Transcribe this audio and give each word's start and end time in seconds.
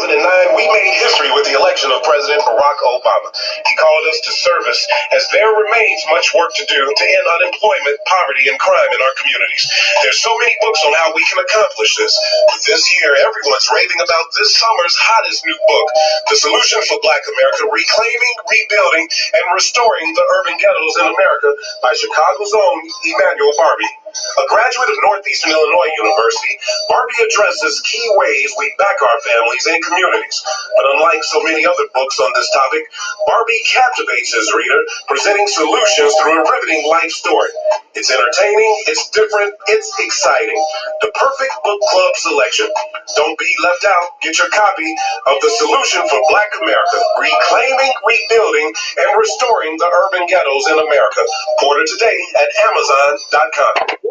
2009, 0.00 0.56
we 0.56 0.64
made 0.72 0.96
history 0.96 1.28
with 1.36 1.44
the 1.44 1.52
election 1.60 1.92
of 1.92 2.00
President 2.00 2.40
Barack 2.48 2.80
Obama. 2.88 3.28
He 3.68 3.74
called 3.76 4.04
us 4.08 4.16
to 4.24 4.32
service 4.32 4.80
as 5.12 5.28
there 5.28 5.52
remains 5.52 6.00
much 6.08 6.32
work 6.32 6.56
to 6.56 6.64
do 6.64 6.80
to 6.88 7.04
end 7.04 7.26
unemployment, 7.28 8.00
poverty, 8.08 8.48
and 8.48 8.56
crime 8.56 8.90
in 8.96 9.00
our 9.04 9.14
communities. 9.20 9.68
There's 10.00 10.16
so 10.24 10.32
many 10.40 10.56
books 10.64 10.80
on 10.88 10.96
how 10.96 11.12
we 11.12 11.20
can 11.28 11.44
accomplish 11.44 12.00
this. 12.00 12.16
But 12.48 12.64
this 12.64 12.80
year, 12.96 13.12
everyone's 13.12 13.68
raving 13.68 14.00
about 14.00 14.32
this 14.40 14.56
summer's 14.56 14.96
hottest 14.96 15.44
new 15.44 15.58
book, 15.68 15.88
The 16.32 16.40
Solution 16.48 16.80
for 16.88 16.96
Black 17.04 17.20
America, 17.28 17.68
Reclaiming, 17.68 18.34
Rebuilding, 18.48 19.04
and 19.36 19.44
Restoring 19.52 20.16
the 20.16 20.24
Urban 20.40 20.56
Ghettos 20.56 20.96
in 20.96 21.06
America 21.12 21.50
by 21.84 21.92
Chicago's 21.92 22.56
own 22.56 22.78
Emmanuel 23.04 23.52
Barbie. 23.60 23.99
A 24.10 24.44
graduate 24.48 24.90
of 24.90 24.98
Northeastern 25.02 25.52
Illinois 25.52 25.90
University, 25.98 26.54
Barbie 26.88 27.20
addresses 27.22 27.80
key 27.82 28.06
ways 28.18 28.50
we 28.58 28.74
back 28.78 28.98
our 29.02 29.18
families 29.22 29.66
and 29.70 29.78
communities. 29.84 30.42
But 30.76 30.86
unlike 30.96 31.22
so 31.24 31.42
many 31.42 31.66
other 31.66 31.86
books 31.94 32.18
on 32.18 32.30
this 32.34 32.50
topic, 32.50 32.84
Barbie 33.26 33.62
captivates 33.70 34.34
his 34.34 34.52
reader, 34.54 34.82
presenting 35.08 35.46
solutions 35.46 36.14
through 36.18 36.38
a 36.38 36.44
riveting 36.44 36.88
life 36.90 37.10
story. 37.10 37.50
It's 37.94 38.10
entertaining, 38.10 38.72
it's 38.86 39.10
different, 39.10 39.54
it's 39.68 39.90
exciting. 39.98 40.58
The 41.02 41.10
perfect 41.14 41.54
book 41.64 41.80
club 41.90 42.12
selection. 42.16 42.68
Don't 43.16 43.38
be 43.38 43.50
left 43.62 43.84
out. 43.84 44.20
Get 44.22 44.38
your 44.38 44.48
copy 44.50 44.90
of 45.26 45.36
The 45.42 45.50
Solution 45.58 46.02
for 46.08 46.20
Black 46.30 46.50
America, 46.62 46.98
Reclaiming, 47.20 47.92
Rebuilding, 48.06 48.72
and 48.98 49.08
Restoring 49.18 49.76
the 49.78 49.90
Urban 49.90 50.26
Ghettos 50.26 50.66
in 50.68 50.78
America. 50.78 51.22
Order 51.66 51.84
today 51.86 52.18
at 52.38 52.48
Amazon.com. 52.70 54.09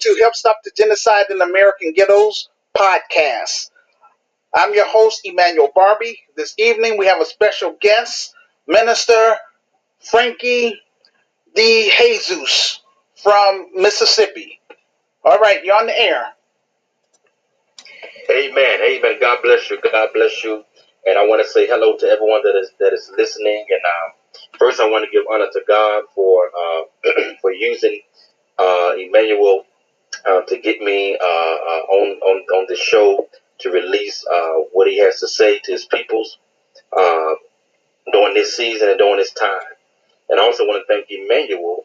To 0.00 0.18
Help 0.20 0.34
Stop 0.34 0.58
the 0.64 0.70
Genocide 0.76 1.26
in 1.30 1.40
American 1.42 1.92
Ghettos 1.92 2.48
podcast. 2.76 3.70
I'm 4.54 4.72
your 4.74 4.86
host, 4.86 5.22
Emmanuel 5.24 5.70
Barbie. 5.74 6.20
This 6.36 6.54
evening 6.58 6.98
we 6.98 7.06
have 7.06 7.20
a 7.20 7.24
special 7.26 7.76
guest, 7.80 8.32
Minister 8.68 9.36
Frankie 10.00 10.80
D. 11.54 11.92
Jesus 11.98 12.80
from 13.16 13.68
Mississippi. 13.74 14.60
All 15.24 15.38
right, 15.38 15.64
you're 15.64 15.76
on 15.76 15.86
the 15.86 16.00
air. 16.00 16.26
Amen. 18.30 18.80
Amen. 18.82 19.16
God 19.20 19.38
bless 19.42 19.70
you. 19.70 19.78
God 19.92 20.10
bless 20.14 20.44
you. 20.44 20.64
And 21.06 21.18
I 21.18 21.26
want 21.26 21.42
to 21.44 21.48
say 21.50 21.66
hello 21.66 21.96
to 21.96 22.06
everyone 22.06 22.42
that 22.44 22.56
is 22.60 22.70
that 22.80 22.92
is 22.92 23.10
listening. 23.16 23.66
And 23.70 23.80
uh, 23.80 24.38
first, 24.58 24.80
I 24.80 24.88
want 24.88 25.04
to 25.04 25.10
give 25.10 25.24
honor 25.32 25.48
to 25.52 25.60
God 25.66 26.04
for 26.14 26.46
uh, 26.46 26.82
for 27.42 27.52
using 27.52 28.00
uh, 28.58 28.92
Emmanuel 28.98 29.64
uh, 30.26 30.42
to 30.42 30.58
get 30.58 30.80
me 30.80 31.16
uh, 31.20 31.24
uh, 31.24 31.82
on 31.90 32.18
on 32.20 32.36
on 32.56 32.66
the 32.68 32.76
show 32.76 33.26
to 33.60 33.70
release 33.70 34.24
uh, 34.26 34.54
what 34.72 34.86
he 34.88 34.98
has 34.98 35.20
to 35.20 35.28
say 35.28 35.58
to 35.58 35.72
his 35.72 35.84
peoples 35.86 36.38
during 38.12 38.34
this 38.34 38.56
season 38.56 38.88
and 38.88 38.98
during 38.98 39.18
this 39.18 39.32
time. 39.32 39.60
And 40.30 40.40
I 40.40 40.44
also 40.44 40.64
want 40.64 40.82
to 40.86 40.92
thank 40.92 41.06
Emmanuel 41.10 41.84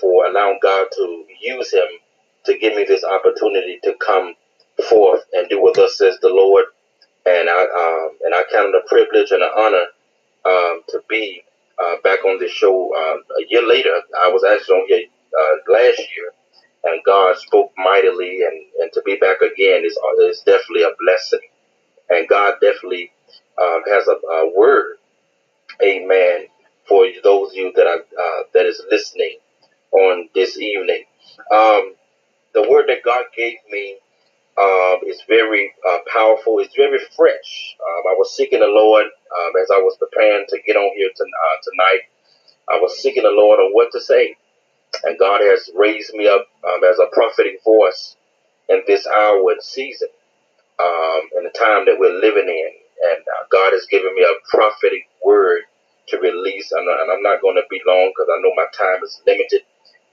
for 0.00 0.26
allowing 0.26 0.58
God 0.62 0.88
to 0.96 1.24
use 1.40 1.72
him 1.72 1.88
to 2.44 2.58
give 2.58 2.74
me 2.74 2.84
this 2.84 3.04
opportunity 3.04 3.78
to 3.84 3.94
come 3.94 4.34
forth 4.88 5.22
and 5.32 5.48
do 5.48 5.62
what 5.62 5.74
thus 5.74 5.98
says 5.98 6.18
the 6.20 6.28
Lord. 6.28 6.64
And 7.24 7.48
I 7.48 7.62
um, 7.62 8.18
and 8.24 8.34
I 8.34 8.42
count 8.52 8.74
it 8.74 8.82
a 8.84 8.88
privilege 8.88 9.30
and 9.30 9.42
an 9.42 9.50
honor 9.56 9.86
um, 10.44 10.82
to 10.88 11.00
be 11.08 11.42
uh, 11.78 11.96
back 12.02 12.24
on 12.24 12.38
this 12.40 12.50
show 12.50 12.90
uh, 12.94 13.18
a 13.40 13.46
year 13.48 13.66
later. 13.66 13.94
I 14.18 14.28
was 14.28 14.44
actually 14.44 14.76
on 14.76 14.88
here 14.88 15.06
uh, 15.38 15.72
last 15.72 15.98
year, 15.98 16.32
and 16.84 17.02
God 17.04 17.36
spoke 17.38 17.72
mightily, 17.78 18.42
and, 18.42 18.58
and 18.80 18.92
to 18.94 19.02
be 19.04 19.16
back 19.16 19.42
again 19.42 19.84
is 19.84 19.98
is 20.30 20.40
definitely 20.46 20.84
a 20.84 20.92
blessing. 21.00 21.40
And 22.10 22.28
God 22.28 22.54
definitely 22.60 23.12
um, 23.62 23.82
has 23.90 24.08
a, 24.08 24.12
a 24.26 24.52
word, 24.56 24.96
Amen, 25.84 26.46
for 26.88 27.06
those 27.24 27.50
of 27.52 27.56
you 27.56 27.72
that 27.76 27.86
are 27.86 28.00
uh, 28.00 28.42
that 28.54 28.66
is 28.66 28.82
listening 28.90 29.38
on 29.92 30.28
this 30.34 30.58
evening. 30.58 31.04
Um, 31.54 31.94
the 32.54 32.68
word 32.70 32.86
that 32.88 33.04
God 33.04 33.24
gave 33.36 33.56
me 33.70 33.98
um, 34.58 34.98
is 35.06 35.22
very 35.28 35.72
uh, 35.88 35.98
powerful. 36.12 36.60
It's 36.60 36.76
very 36.76 37.00
fresh. 37.16 37.76
Um, 37.80 38.02
I 38.12 38.16
was 38.18 38.36
seeking 38.36 38.60
the 38.60 38.68
Lord 38.68 39.06
um, 39.06 39.52
as 39.62 39.70
I 39.72 39.78
was 39.80 39.96
preparing 39.98 40.46
to 40.50 40.60
get 40.66 40.76
on 40.76 40.92
here 40.96 41.10
to, 41.16 41.24
uh, 41.24 41.58
tonight. 41.64 42.02
I 42.70 42.80
was 42.80 42.98
seeking 43.02 43.24
the 43.24 43.30
Lord 43.30 43.60
on 43.60 43.72
what 43.72 43.92
to 43.92 44.00
say, 44.00 44.36
and 45.04 45.18
God 45.18 45.40
has 45.42 45.70
raised 45.76 46.14
me 46.14 46.28
up 46.28 46.46
um, 46.64 46.84
as 46.84 46.98
a 46.98 47.06
prophetic 47.12 47.60
voice 47.64 48.16
in 48.68 48.82
this 48.86 49.06
hour 49.06 49.52
and 49.52 49.62
season, 49.62 50.08
um, 50.80 51.22
in 51.38 51.44
the 51.44 51.54
time 51.58 51.86
that 51.86 51.98
we're 51.98 52.20
living 52.20 52.48
in. 52.48 52.70
And 53.12 53.20
uh, 53.22 53.46
God 53.52 53.72
has 53.72 53.86
given 53.90 54.14
me 54.14 54.22
a 54.24 54.36
prophetic 54.56 55.04
word 55.24 55.62
to 56.08 56.18
release. 56.18 56.72
And, 56.72 56.88
and 56.88 57.12
I'm 57.12 57.22
not 57.22 57.42
going 57.42 57.56
to 57.56 57.64
be 57.70 57.80
long 57.86 58.12
because 58.14 58.30
I 58.32 58.40
know 58.42 58.52
my 58.56 58.66
time 58.78 59.02
is 59.04 59.20
limited. 59.26 59.62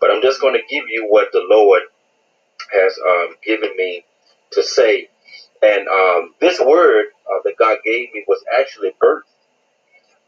But 0.02 0.12
I'm 0.12 0.22
just 0.24 0.42
going 0.42 0.56
to 0.56 0.64
give 0.76 0.86
you 0.90 1.08
what 1.10 1.30
the 1.34 1.44
Lord 1.50 1.84
has 2.74 2.98
um, 3.08 3.36
given 3.46 3.72
me 3.78 4.06
to 4.54 4.64
say. 4.64 5.10
And 5.64 5.88
um, 5.90 6.36
this 6.42 6.60
word 6.62 7.08
uh, 7.28 7.40
that 7.46 7.56
God 7.60 7.80
gave 7.86 8.14
me 8.14 8.26
was 8.28 8.44
actually 8.60 8.92
birthed 9.02 9.24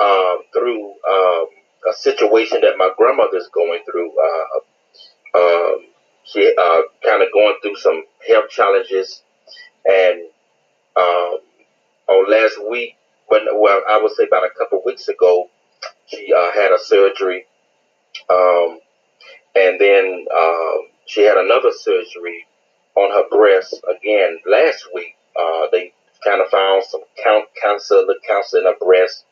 um, 0.01 0.39
through 0.53 0.91
um, 1.09 1.47
a 1.89 1.93
situation 1.93 2.59
that 2.61 2.77
my 2.77 2.89
grandmother's 2.97 3.49
going 3.53 3.81
through. 3.89 4.11
Uh, 4.11 5.37
um, 5.37 5.85
she 6.23 6.53
uh, 6.57 6.81
kind 7.03 7.23
of 7.23 7.29
going 7.33 7.55
through 7.61 7.75
some 7.77 8.03
health 8.27 8.49
challenges, 8.49 9.23
and 9.85 10.21
um, 10.95 11.37
on 12.07 12.31
last 12.31 12.57
week, 12.69 12.95
when 13.27 13.41
well, 13.55 13.81
I 13.89 13.99
would 14.01 14.11
say 14.13 14.25
about 14.25 14.43
a 14.45 14.49
couple 14.57 14.81
weeks 14.85 15.07
ago, 15.07 15.49
she 16.07 16.31
uh, 16.33 16.51
had 16.53 16.71
a 16.71 16.79
surgery, 16.79 17.45
um, 18.29 18.79
and 19.55 19.79
then 19.79 20.25
um, 20.37 20.77
she 21.05 21.21
had 21.21 21.37
another 21.37 21.71
surgery 21.71 22.45
on 22.95 23.11
her 23.11 23.29
breast 23.29 23.75
again 23.97 24.39
last 24.45 24.87
week. 24.93 25.15
Uh, 25.39 25.67
they 25.71 25.93
kind 26.23 26.41
of 26.41 26.49
found 26.49 26.83
some 26.83 27.01
count 27.23 27.45
cancer, 27.61 28.05
the 28.05 28.19
cancer 28.27 28.59
in 28.59 28.65
her 28.65 28.75
breast, 28.79 29.25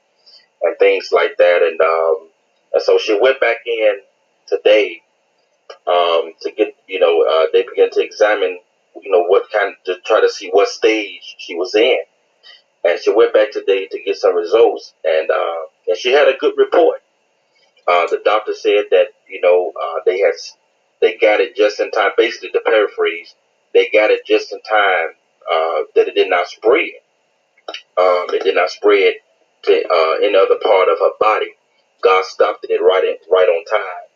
and 0.61 0.77
things 0.79 1.09
like 1.11 1.37
that, 1.37 1.61
and 1.61 1.79
um, 1.81 2.28
and 2.73 2.83
so 2.83 2.97
she 2.99 3.19
went 3.19 3.39
back 3.41 3.57
in 3.65 3.99
today 4.47 5.01
um, 5.87 6.33
to 6.41 6.51
get, 6.55 6.75
you 6.87 6.99
know, 6.99 7.23
uh, 7.23 7.47
they 7.53 7.63
began 7.63 7.89
to 7.91 8.03
examine, 8.03 8.59
you 9.01 9.11
know, 9.11 9.23
what 9.23 9.51
kind 9.51 9.75
to 9.85 9.97
try 10.05 10.21
to 10.21 10.29
see 10.29 10.49
what 10.51 10.69
stage 10.69 11.35
she 11.39 11.55
was 11.55 11.75
in. 11.75 11.99
And 12.83 12.99
she 12.99 13.13
went 13.13 13.33
back 13.33 13.51
today 13.51 13.87
to 13.87 14.03
get 14.03 14.17
some 14.17 14.35
results, 14.35 14.93
and 15.03 15.29
uh, 15.29 15.61
and 15.87 15.97
she 15.97 16.13
had 16.13 16.29
a 16.29 16.37
good 16.39 16.53
report. 16.57 16.99
Uh, 17.87 18.07
the 18.07 18.21
doctor 18.23 18.53
said 18.53 18.85
that 18.91 19.07
you 19.27 19.41
know 19.41 19.73
uh, 19.81 19.99
they 20.05 20.19
had 20.19 20.33
they 21.01 21.17
got 21.17 21.41
it 21.41 21.55
just 21.57 21.79
in 21.81 21.91
time. 21.91 22.11
Basically, 22.17 22.51
to 22.51 22.61
paraphrase, 22.65 23.35
they 23.73 23.89
got 23.93 24.11
it 24.11 24.25
just 24.25 24.53
in 24.53 24.61
time 24.61 25.09
uh, 25.51 25.83
that 25.95 26.07
it 26.07 26.15
did 26.15 26.29
not 26.29 26.47
spread. 26.47 26.91
Um, 27.97 28.27
it 28.33 28.43
did 28.43 28.55
not 28.55 28.69
spread 28.71 29.15
to 29.63 29.73
uh, 29.73 30.25
any 30.25 30.35
other 30.37 30.59
part 30.63 30.89
of 30.89 30.99
her 30.99 31.11
body. 31.19 31.51
God 32.01 32.25
stopped 32.25 32.65
it 32.69 32.81
right 32.81 33.03
in, 33.03 33.17
right 33.31 33.49
on 33.49 33.63
time, 33.65 34.07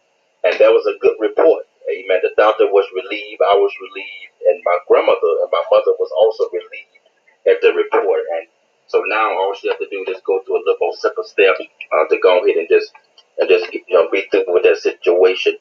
and 0.45 0.55
that 0.59 0.71
was 0.71 0.85
a 0.87 0.99
good 0.99 1.17
report. 1.19 1.65
Amen. 1.89 2.19
The 2.23 2.33
doctor 2.37 2.67
was 2.71 2.87
relieved. 2.95 3.41
I 3.43 3.55
was 3.59 3.73
relieved, 3.81 4.35
and 4.47 4.61
my 4.65 4.77
grandmother 4.87 5.43
and 5.43 5.51
my 5.51 5.63
mother 5.71 5.93
was 5.99 6.11
also 6.15 6.49
relieved 6.51 7.05
at 7.47 7.59
the 7.61 7.73
report. 7.73 8.23
And 8.39 8.47
so 8.87 9.03
now 9.07 9.33
all 9.35 9.55
she 9.55 9.69
has 9.69 9.77
to 9.79 9.89
do 9.89 10.05
is 10.07 10.21
go 10.25 10.41
through 10.43 10.57
a 10.57 10.63
little 10.65 10.79
more 10.81 10.95
simple 10.95 11.23
step 11.23 11.55
uh, 11.59 12.05
to 12.09 12.17
go 12.21 12.43
ahead 12.43 12.57
and 12.57 12.69
just 12.69 12.91
and 13.39 13.49
just 13.49 13.71
you 13.73 13.83
know 13.89 14.09
be 14.11 14.25
through 14.31 14.45
with 14.47 14.63
that 14.63 14.77
situation. 14.79 15.57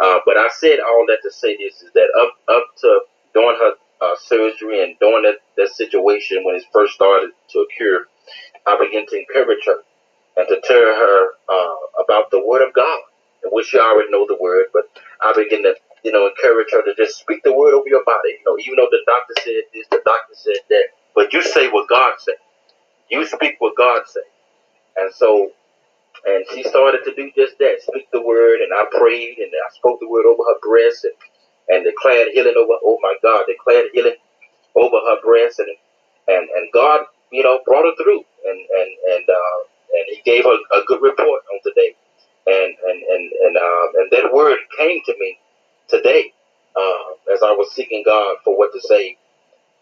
Uh, 0.00 0.20
but 0.26 0.36
I 0.38 0.48
said 0.58 0.80
all 0.80 1.04
that 1.08 1.20
to 1.22 1.30
say 1.32 1.56
this 1.56 1.82
is 1.82 1.92
that 1.94 2.10
up 2.18 2.32
up 2.48 2.66
to 2.82 3.00
during 3.34 3.58
her 3.58 3.74
uh, 4.02 4.16
surgery 4.20 4.82
and 4.82 4.98
during 5.00 5.24
that, 5.24 5.38
that 5.56 5.70
situation 5.70 6.44
when 6.44 6.56
it 6.56 6.64
first 6.72 6.94
started 6.94 7.30
to 7.52 7.66
occur, 7.66 8.06
I 8.66 8.78
began 8.78 9.06
to 9.06 9.16
encourage 9.18 9.64
her 9.66 9.82
and 10.40 10.48
to 10.48 10.58
tell 10.64 10.80
her 10.80 11.16
uh, 11.52 11.76
about 12.04 12.32
the 12.32 12.40
Word 12.44 12.66
of 12.66 12.72
God, 12.74 13.00
and 13.44 13.52
which 13.52 13.68
she 13.68 13.78
already 13.78 14.10
know 14.10 14.26
the 14.28 14.38
Word, 14.40 14.66
but 14.72 14.84
I 15.22 15.34
begin 15.36 15.64
to 15.64 15.76
you 16.04 16.12
know 16.12 16.28
encourage 16.32 16.72
her 16.72 16.82
to 16.84 16.94
just 16.96 17.20
speak 17.20 17.44
the 17.44 17.52
Word 17.54 17.74
over 17.76 17.88
your 17.88 18.04
body. 18.06 18.40
You 18.40 18.44
know, 18.48 18.56
even 18.64 18.76
though 18.78 18.90
the 18.90 19.04
doctor 19.06 19.36
said 19.44 19.64
this, 19.74 19.88
the 19.92 20.02
doctor 20.06 20.34
said 20.34 20.62
that, 20.70 20.86
but 21.14 21.32
you 21.34 21.42
say 21.44 21.68
what 21.70 21.88
God 21.90 22.14
said. 22.20 22.40
You 23.10 23.26
speak 23.26 23.56
what 23.60 23.76
God 23.78 24.02
said. 24.08 24.24
And 24.96 25.12
so 25.14 25.50
and 26.26 26.44
she 26.52 26.62
started 26.64 27.00
to 27.04 27.14
do 27.16 27.30
just 27.36 27.58
that, 27.58 27.80
speak 27.82 28.08
the 28.12 28.22
word, 28.22 28.60
and 28.60 28.72
I 28.74 28.84
prayed, 28.98 29.38
and 29.38 29.50
I 29.50 29.70
spoke 29.74 30.00
the 30.00 30.08
word 30.08 30.26
over 30.26 30.42
her 30.44 30.60
breast, 30.62 31.04
and, 31.04 31.14
and 31.68 31.84
declared 31.84 32.28
healing 32.34 32.54
over, 32.58 32.76
oh 32.84 32.98
my 33.02 33.16
God, 33.22 33.44
declared 33.48 33.88
healing 33.94 34.16
over 34.76 34.96
her 34.96 35.20
breast, 35.22 35.60
and 35.60 35.70
and 36.28 36.48
and 36.50 36.68
God, 36.74 37.06
you 37.32 37.42
know, 37.44 37.60
brought 37.66 37.86
her 37.86 37.96
through, 38.02 38.22
and 38.46 38.58
and 38.60 38.90
and 39.16 39.26
uh, 39.28 39.58
and 39.94 40.04
He 40.10 40.22
gave 40.24 40.44
her 40.44 40.56
a 40.72 40.84
good 40.86 41.02
report 41.02 41.42
on 41.52 41.60
today, 41.64 41.94
and 42.46 42.74
and 42.86 43.00
and 43.02 43.24
and 43.32 43.56
uh, 43.56 43.86
and 44.00 44.08
that 44.12 44.34
word 44.34 44.58
came 44.78 45.00
to 45.06 45.14
me 45.18 45.38
today 45.88 46.32
uh, 46.76 47.34
as 47.34 47.42
I 47.42 47.52
was 47.52 47.72
seeking 47.74 48.02
God 48.06 48.36
for 48.44 48.58
what 48.58 48.72
to 48.74 48.80
say, 48.82 49.16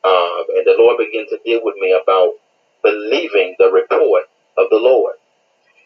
uh, 0.05 0.41
and 0.57 0.67
the 0.67 0.77
Lord 0.79 0.99
began 0.99 1.27
to 1.29 1.39
deal 1.45 1.61
with 1.65 1.77
me 1.79 1.93
about 2.01 2.35
believing 2.83 3.57
the 3.59 3.71
report 3.73 4.25
of 4.59 4.67
the 4.71 4.79
Lord. 4.79 5.15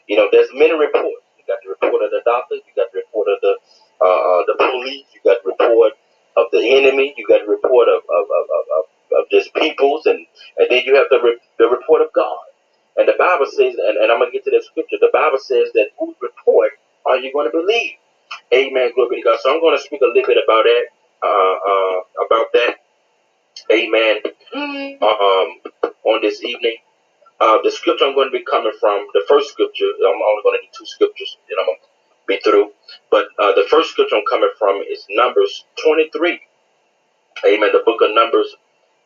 You 0.09 0.19
know, 0.19 0.29
there's 0.33 0.51
many 0.55 0.75
reports. 0.75 1.25
You 1.39 1.45
got 1.49 1.61
the 1.65 1.71
report 1.71 2.05
of 2.05 2.11
the 2.13 2.23
doctor, 2.27 2.57
you 2.57 2.73
got 2.77 2.93
the 2.93 3.01
report 3.01 3.29
of 3.29 3.39
the 3.43 3.57
uh, 4.03 4.05
uh, 4.05 4.43
the 4.47 4.57
police, 4.59 5.07
you 5.15 5.21
got 5.25 5.39
the 5.45 5.51
report 5.55 5.95
of 6.37 6.47
the 6.53 6.63
enemy, 6.77 7.15
you 7.17 7.27
got 7.29 7.41
the 7.47 7.51
report 7.51 7.89
of 7.89 8.03
of, 8.05 8.25
of, 8.27 8.45
of, 8.51 8.65
of, 8.79 8.85
of 9.21 9.25
just 9.31 9.55
peoples, 9.55 10.07
and, 10.07 10.27
and 10.59 10.69
then 10.71 10.85
you 10.87 10.97
have 10.97 11.09
the 11.11 11.21
re- 11.25 11.41
the 11.59 11.69
report 11.69 12.03
of 12.03 12.13
God. 12.15 12.39
And 12.97 13.09
the 13.09 13.15
Bible 13.19 13.47
says, 13.47 13.75
and, 13.77 13.97
and 13.99 14.13
I'm 14.13 14.21
gonna 14.21 14.33
get 14.33 14.45
to 14.45 14.53
that 14.53 14.65
scripture. 14.65 14.99
The 15.01 15.11
Bible 15.13 15.39
says 15.41 15.71
that 15.75 15.91
whose 15.99 16.17
report 16.23 16.73
are 17.07 17.19
you 17.19 17.33
going 17.33 17.51
to 17.51 17.57
believe? 17.57 17.93
Amen. 18.55 18.93
Glory 18.95 19.19
to 19.19 19.23
God. 19.25 19.39
So 19.43 19.53
I'm 19.55 19.61
going 19.61 19.77
to 19.77 19.83
speak 19.83 20.03
a 20.03 20.07
little 20.07 20.27
bit 20.27 20.39
about 20.43 20.65
that. 20.65 20.85
Uh, 21.23 21.57
uh, 21.71 22.27
about 22.27 22.49
that. 22.55 22.77
Amen. 23.73 24.19
Um, 25.03 25.49
on 26.05 26.23
this 26.23 26.43
evening. 26.45 26.77
Uh, 27.41 27.59
the 27.65 27.71
scripture 27.71 28.07
I'm 28.07 28.15
going 28.15 28.29
to 28.29 28.39
be 28.39 28.45
coming 28.51 28.73
from, 28.81 29.07
the 29.15 29.23
first 29.29 29.51
scripture, 29.51 29.85
I'm 30.01 30.17
only 30.23 30.43
going 30.43 30.59
to 30.61 30.65
do 30.65 30.73
two 30.79 30.87
scriptures, 30.87 31.37
and 31.51 31.59
I'm 31.61 31.67
going 31.67 31.79
to 31.79 31.89
be 32.29 32.41
through. 32.41 32.73
But 33.11 33.27
uh, 33.39 33.53
the 33.55 33.67
first 33.71 33.91
scripture 33.91 34.17
I'm 34.17 34.25
coming 34.31 34.51
from 34.59 34.83
is 34.91 35.05
Numbers 35.11 35.65
23. 35.85 36.41
Amen. 37.47 37.71
The 37.73 37.83
book 37.87 38.03
of 38.03 38.15
Numbers 38.15 38.49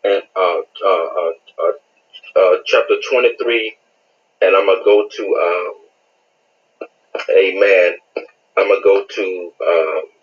and 0.04 0.22
uh, 0.36 0.58
uh, 0.86 1.72
uh, 2.36 2.58
chapter 2.66 2.96
23. 3.10 3.76
And 4.42 4.56
I'm 4.56 4.66
going 4.66 4.78
to 4.80 4.84
go 4.84 5.08
to, 5.10 5.24
um, 5.46 5.74
Amen. 7.38 7.96
I'm 8.58 8.68
going 8.68 8.82
to 8.82 8.84
go 8.84 9.06
to, 9.08 9.52
uh, 9.62 10.18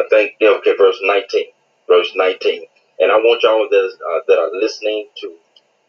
I 0.00 0.04
think, 0.10 0.32
yeah, 0.40 0.50
okay, 0.60 0.76
verse 0.78 0.98
19. 1.02 1.46
Verse 1.88 2.12
19. 2.16 2.64
And 3.00 3.12
I 3.12 3.16
want 3.16 3.42
y'all 3.42 3.68
that, 3.70 3.92
uh, 4.06 4.20
that 4.28 4.38
are 4.38 4.50
listening 4.60 5.08
to 5.18 5.34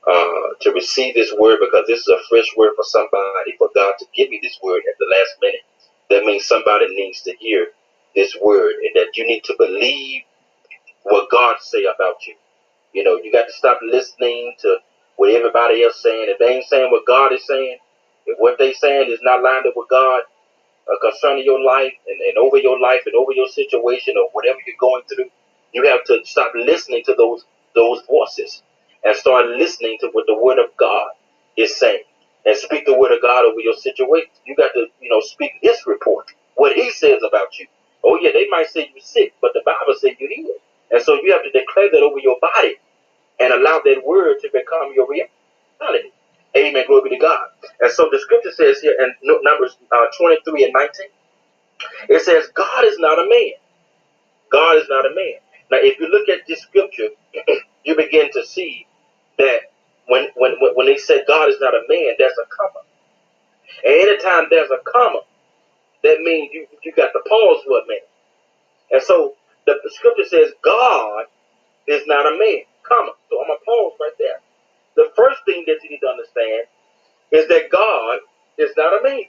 uh, 0.07 0.57
to 0.61 0.71
receive 0.71 1.15
this 1.15 1.33
word 1.39 1.59
because 1.61 1.85
this 1.87 2.01
is 2.01 2.07
a 2.07 2.17
fresh 2.29 2.47
word 2.57 2.71
for 2.75 2.85
somebody, 2.85 3.53
for 3.57 3.69
God 3.75 3.95
to 3.99 4.05
give 4.15 4.29
me 4.29 4.39
this 4.41 4.57
word 4.63 4.81
at 4.89 4.97
the 4.99 5.05
last 5.05 5.35
minute. 5.41 5.61
That 6.09 6.25
means 6.25 6.45
somebody 6.47 6.87
needs 6.95 7.21
to 7.23 7.35
hear 7.39 7.67
this 8.15 8.35
word 8.41 8.73
and 8.83 8.95
that 8.95 9.15
you 9.17 9.27
need 9.27 9.43
to 9.45 9.55
believe 9.57 10.23
what 11.03 11.29
God 11.31 11.57
say 11.61 11.83
about 11.85 12.17
you. 12.27 12.35
You 12.93 13.03
know, 13.03 13.19
you 13.23 13.31
got 13.31 13.47
to 13.47 13.53
stop 13.53 13.79
listening 13.83 14.55
to 14.61 14.77
what 15.17 15.31
everybody 15.31 15.83
else 15.83 16.01
saying. 16.01 16.27
If 16.29 16.39
they 16.39 16.55
ain't 16.57 16.65
saying 16.69 16.91
what 16.91 17.07
God 17.07 17.33
is 17.33 17.45
saying, 17.47 17.77
if 18.27 18.37
what 18.39 18.57
they 18.59 18.73
saying 18.73 19.11
is 19.11 19.19
not 19.23 19.43
lined 19.43 19.67
up 19.67 19.73
with 19.75 19.89
God 19.89 20.23
uh, 20.89 20.97
concerning 21.01 21.45
your 21.45 21.63
life 21.63 21.93
and, 22.07 22.19
and 22.21 22.37
over 22.37 22.57
your 22.57 22.79
life 22.79 23.01
and 23.05 23.15
over 23.15 23.31
your 23.33 23.47
situation 23.49 24.15
or 24.17 24.29
whatever 24.33 24.59
you're 24.67 24.79
going 24.79 25.03
through, 25.09 25.29
you 25.73 25.85
have 25.87 26.03
to 26.05 26.19
stop 26.25 26.51
listening 26.55 27.03
to 27.05 27.15
those 27.17 27.45
those 27.75 28.01
voices 28.09 28.63
and 29.03 29.15
start 29.17 29.47
listening 29.57 29.97
to 30.01 30.09
what 30.13 30.25
the 30.27 30.37
Word 30.37 30.59
of 30.59 30.69
God 30.77 31.09
is 31.57 31.77
saying 31.79 32.03
and 32.45 32.57
speak 32.57 32.85
the 32.85 32.97
Word 32.97 33.11
of 33.11 33.21
God 33.21 33.45
over 33.45 33.59
your 33.61 33.75
situation. 33.75 34.29
You 34.45 34.55
got 34.55 34.71
to, 34.75 34.87
you 35.01 35.09
know, 35.09 35.21
speak 35.21 35.51
His 35.61 35.77
report, 35.87 36.27
what 36.55 36.73
He 36.75 36.91
says 36.91 37.21
about 37.27 37.57
you. 37.59 37.67
Oh, 38.05 38.19
yeah, 38.21 38.31
they 38.33 38.47
might 38.51 38.67
say 38.69 38.89
you're 38.93 39.01
sick, 39.03 39.33
but 39.41 39.51
the 39.53 39.63
Bible 39.65 39.95
says 39.99 40.11
you're 40.19 40.29
healed. 40.29 40.59
And 40.91 41.01
so 41.01 41.15
you 41.23 41.33
have 41.33 41.43
to 41.43 41.51
declare 41.51 41.89
that 41.91 42.03
over 42.03 42.19
your 42.19 42.37
body 42.41 42.75
and 43.39 43.53
allow 43.53 43.81
that 43.85 44.03
word 44.05 44.37
to 44.41 44.49
become 44.53 44.93
your 44.95 45.07
reality. 45.65 46.09
Amen. 46.57 46.85
Glory 46.87 47.09
be 47.09 47.17
to 47.17 47.21
God. 47.21 47.47
And 47.81 47.91
so 47.91 48.09
the 48.11 48.19
scripture 48.19 48.51
says 48.51 48.79
here 48.81 48.95
in 48.99 49.13
Numbers 49.43 49.77
uh, 49.91 50.05
23 50.19 50.65
and 50.65 50.73
19, 50.73 51.07
it 52.09 52.23
says, 52.23 52.47
God 52.55 52.85
is 52.85 52.97
not 52.99 53.19
a 53.19 53.27
man. 53.29 53.53
God 54.51 54.77
is 54.77 54.85
not 54.89 55.05
a 55.07 55.15
man. 55.15 55.39
Now, 55.71 55.79
if 55.81 55.99
you 55.99 56.09
look 56.09 56.29
at 56.29 56.47
this 56.47 56.61
scripture, 56.61 57.09
you 57.85 57.97
begin 57.97 58.31
to 58.33 58.45
see 58.45 58.87
that 59.39 59.61
when 60.07 60.29
when 60.37 60.53
when 60.75 60.87
they 60.87 60.97
said 60.97 61.23
God 61.27 61.49
is 61.49 61.57
not 61.61 61.75
a 61.75 61.83
man, 61.89 62.15
there's 62.19 62.33
a 62.33 62.47
comma. 62.55 62.81
And 63.85 63.93
anytime 64.09 64.47
there's 64.49 64.71
a 64.71 64.79
comma, 64.91 65.21
that 66.03 66.19
means 66.21 66.51
you 66.53 66.67
you 66.83 66.93
got 66.93 67.11
to 67.13 67.21
pause 67.29 67.63
for 67.67 67.79
a 67.79 67.87
minute. 67.87 68.09
And 68.91 69.03
so 69.03 69.35
the 69.67 69.75
scripture 69.87 70.25
says 70.29 70.51
God 70.63 71.25
is 71.87 72.03
not 72.07 72.27
a 72.27 72.37
man, 72.39 72.63
comma. 72.87 73.13
So 73.29 73.41
I'm 73.41 73.47
gonna 73.47 73.65
pause 73.65 73.93
right 73.99 74.17
there. 74.19 74.39
The 74.95 75.09
first 75.15 75.41
thing 75.45 75.65
that 75.67 75.79
you 75.83 75.89
need 75.91 76.01
to 76.01 76.09
understand 76.09 76.67
is 77.31 77.47
that 77.49 77.71
God 77.71 78.19
is 78.57 78.71
not 78.77 78.99
a 78.99 79.03
man. 79.03 79.23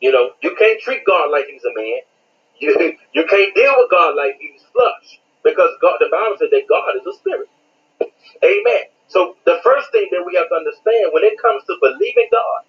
You 0.00 0.12
know, 0.12 0.32
you 0.42 0.56
can't 0.58 0.80
treat 0.80 1.04
God 1.06 1.30
like 1.30 1.46
he's 1.46 1.64
a 1.64 1.74
man. 1.74 2.00
You 2.58 2.74
you 3.14 3.24
can't 3.28 3.54
deal 3.54 3.74
with 3.78 3.90
God 3.90 4.16
like 4.16 4.36
he's 4.40 4.62
flush. 4.72 5.20
Because 5.44 5.70
God 5.82 5.96
the 6.00 6.08
Bible 6.10 6.36
said 6.38 6.50
that 6.52 6.68
God 6.68 6.96
is 6.96 7.06
a 7.06 7.16
spirit. 7.18 7.48
Amen. 8.44 8.84
So 9.08 9.36
the 9.46 9.60
first 9.64 9.92
thing 9.92 10.08
that 10.12 10.24
we 10.26 10.34
have 10.36 10.48
to 10.50 10.56
understand 10.56 11.10
when 11.12 11.24
it 11.24 11.40
comes 11.40 11.64
to 11.66 11.76
believing 11.80 12.28
God, 12.32 12.62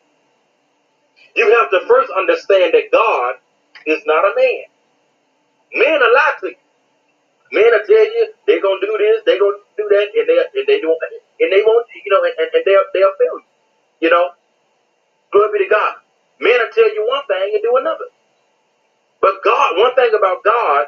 you 1.35 1.47
have 1.59 1.69
to 1.71 1.87
first 1.87 2.11
understand 2.17 2.73
that 2.73 2.91
God 2.91 3.35
is 3.85 4.01
not 4.05 4.25
a 4.25 4.33
man. 4.35 4.63
Men 5.75 6.01
are 6.03 6.39
to 6.41 6.49
you. 6.49 6.55
Men 7.51 7.65
will 7.71 7.85
tell 7.87 8.05
you 8.05 8.33
they're 8.47 8.61
gonna 8.61 8.81
do 8.81 8.95
this, 8.97 9.21
they're 9.25 9.39
gonna 9.39 9.61
do 9.77 9.85
that, 9.89 10.07
and 10.15 10.25
they 10.29 10.37
and 10.37 10.67
they 10.67 10.79
don't 10.81 10.99
and 11.39 11.49
they 11.51 11.63
won't, 11.65 11.87
you 11.93 12.11
know, 12.11 12.23
and, 12.23 12.35
and 12.37 12.63
they'll 12.65 12.87
they'll 12.93 13.15
fail 13.17 13.37
you. 13.39 13.49
You 14.01 14.09
know? 14.11 14.29
Glory 15.31 15.59
be 15.59 15.65
to 15.65 15.69
God. 15.69 15.95
Men 16.39 16.57
will 16.59 16.73
tell 16.73 16.89
you 16.93 17.05
one 17.07 17.25
thing 17.27 17.51
and 17.53 17.63
do 17.63 17.77
another. 17.77 18.09
But 19.21 19.43
God, 19.43 19.77
one 19.77 19.95
thing 19.95 20.11
about 20.17 20.43
God 20.43 20.87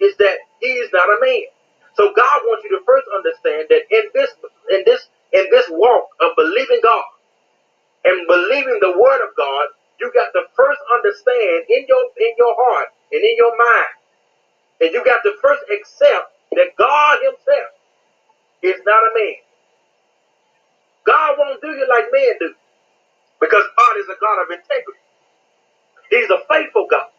is 0.00 0.16
that 0.18 0.38
He 0.60 0.68
is 0.68 0.90
not 0.92 1.08
a 1.08 1.18
man. 1.20 1.48
So 1.94 2.12
God 2.14 2.38
wants 2.46 2.64
you 2.64 2.70
to 2.78 2.84
first 2.86 3.06
understand 3.14 3.68
that 3.70 3.82
in 3.90 4.04
this 4.14 4.30
in 4.70 4.82
this 4.86 5.08
in 5.32 5.46
this 5.50 5.66
walk 5.70 6.08
of 6.20 6.32
believing 6.36 6.80
God 6.82 7.04
and 8.04 8.26
believing 8.26 8.78
the 8.80 8.96
word 8.96 9.22
of 9.22 9.34
God, 9.36 9.66
you 10.00 10.10
got 10.14 10.32
to 10.32 10.42
first 10.56 10.80
understand 10.94 11.66
in 11.68 11.86
your 11.88 12.04
in 12.18 12.32
your 12.38 12.54
heart 12.56 12.88
and 13.12 13.22
in 13.22 13.34
your 13.36 13.54
mind, 13.58 13.92
and 14.82 14.92
you 14.92 15.04
got 15.06 15.22
to 15.24 15.32
first 15.42 15.62
accept 15.72 16.34
that 16.52 16.76
God 16.78 17.18
Himself 17.22 17.72
is 18.62 18.80
not 18.86 19.02
a 19.04 19.12
man. 19.14 19.36
God 21.06 21.36
won't 21.38 21.60
do 21.62 21.68
you 21.68 21.86
like 21.88 22.06
men 22.12 22.34
do, 22.40 22.54
because 23.40 23.64
God 23.78 23.94
is 23.98 24.06
a 24.08 24.18
God 24.20 24.42
of 24.44 24.50
integrity. 24.50 25.02
He's 26.10 26.30
a 26.30 26.40
faithful 26.50 26.86
God. 26.90 27.10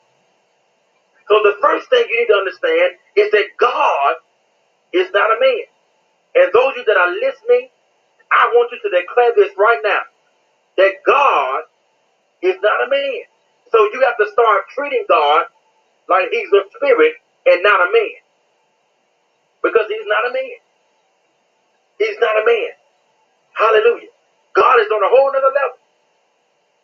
So 1.29 1.41
the 1.43 1.55
first 1.61 1.89
thing 1.89 2.05
you 2.09 2.21
need 2.21 2.27
to 2.33 2.39
understand 2.39 2.97
is 3.17 3.31
that 3.31 3.47
God 3.59 4.15
is 4.93 5.09
not 5.13 5.31
a 5.31 5.39
man. 5.41 5.65
And 6.35 6.49
those 6.53 6.73
of 6.73 6.77
you 6.77 6.85
that 6.87 6.97
are 6.97 7.11
listening, 7.13 7.69
I 8.31 8.51
want 8.53 8.71
you 8.71 8.79
to 8.89 8.91
declare 9.01 9.33
this 9.35 9.53
right 9.57 9.79
now 9.83 10.03
that 10.77 10.93
God 11.05 11.61
is 12.43 12.55
not 12.63 12.87
a 12.87 12.89
man. 12.89 13.23
So 13.71 13.79
you 13.93 14.01
have 14.05 14.17
to 14.17 14.31
start 14.31 14.63
treating 14.75 15.05
God 15.09 15.45
like 16.09 16.27
he's 16.31 16.49
a 16.53 16.63
spirit 16.77 17.15
and 17.47 17.63
not 17.63 17.81
a 17.81 17.91
man. 17.93 18.17
Because 19.63 19.85
he's 19.89 20.07
not 20.07 20.29
a 20.29 20.33
man. 20.33 20.59
He's 21.99 22.17
not 22.19 22.41
a 22.41 22.45
man. 22.45 22.71
Hallelujah. 23.53 24.09
God 24.55 24.79
is 24.81 24.87
on 24.91 25.03
a 25.03 25.09
whole 25.09 25.29
other 25.29 25.53
level 25.53 25.79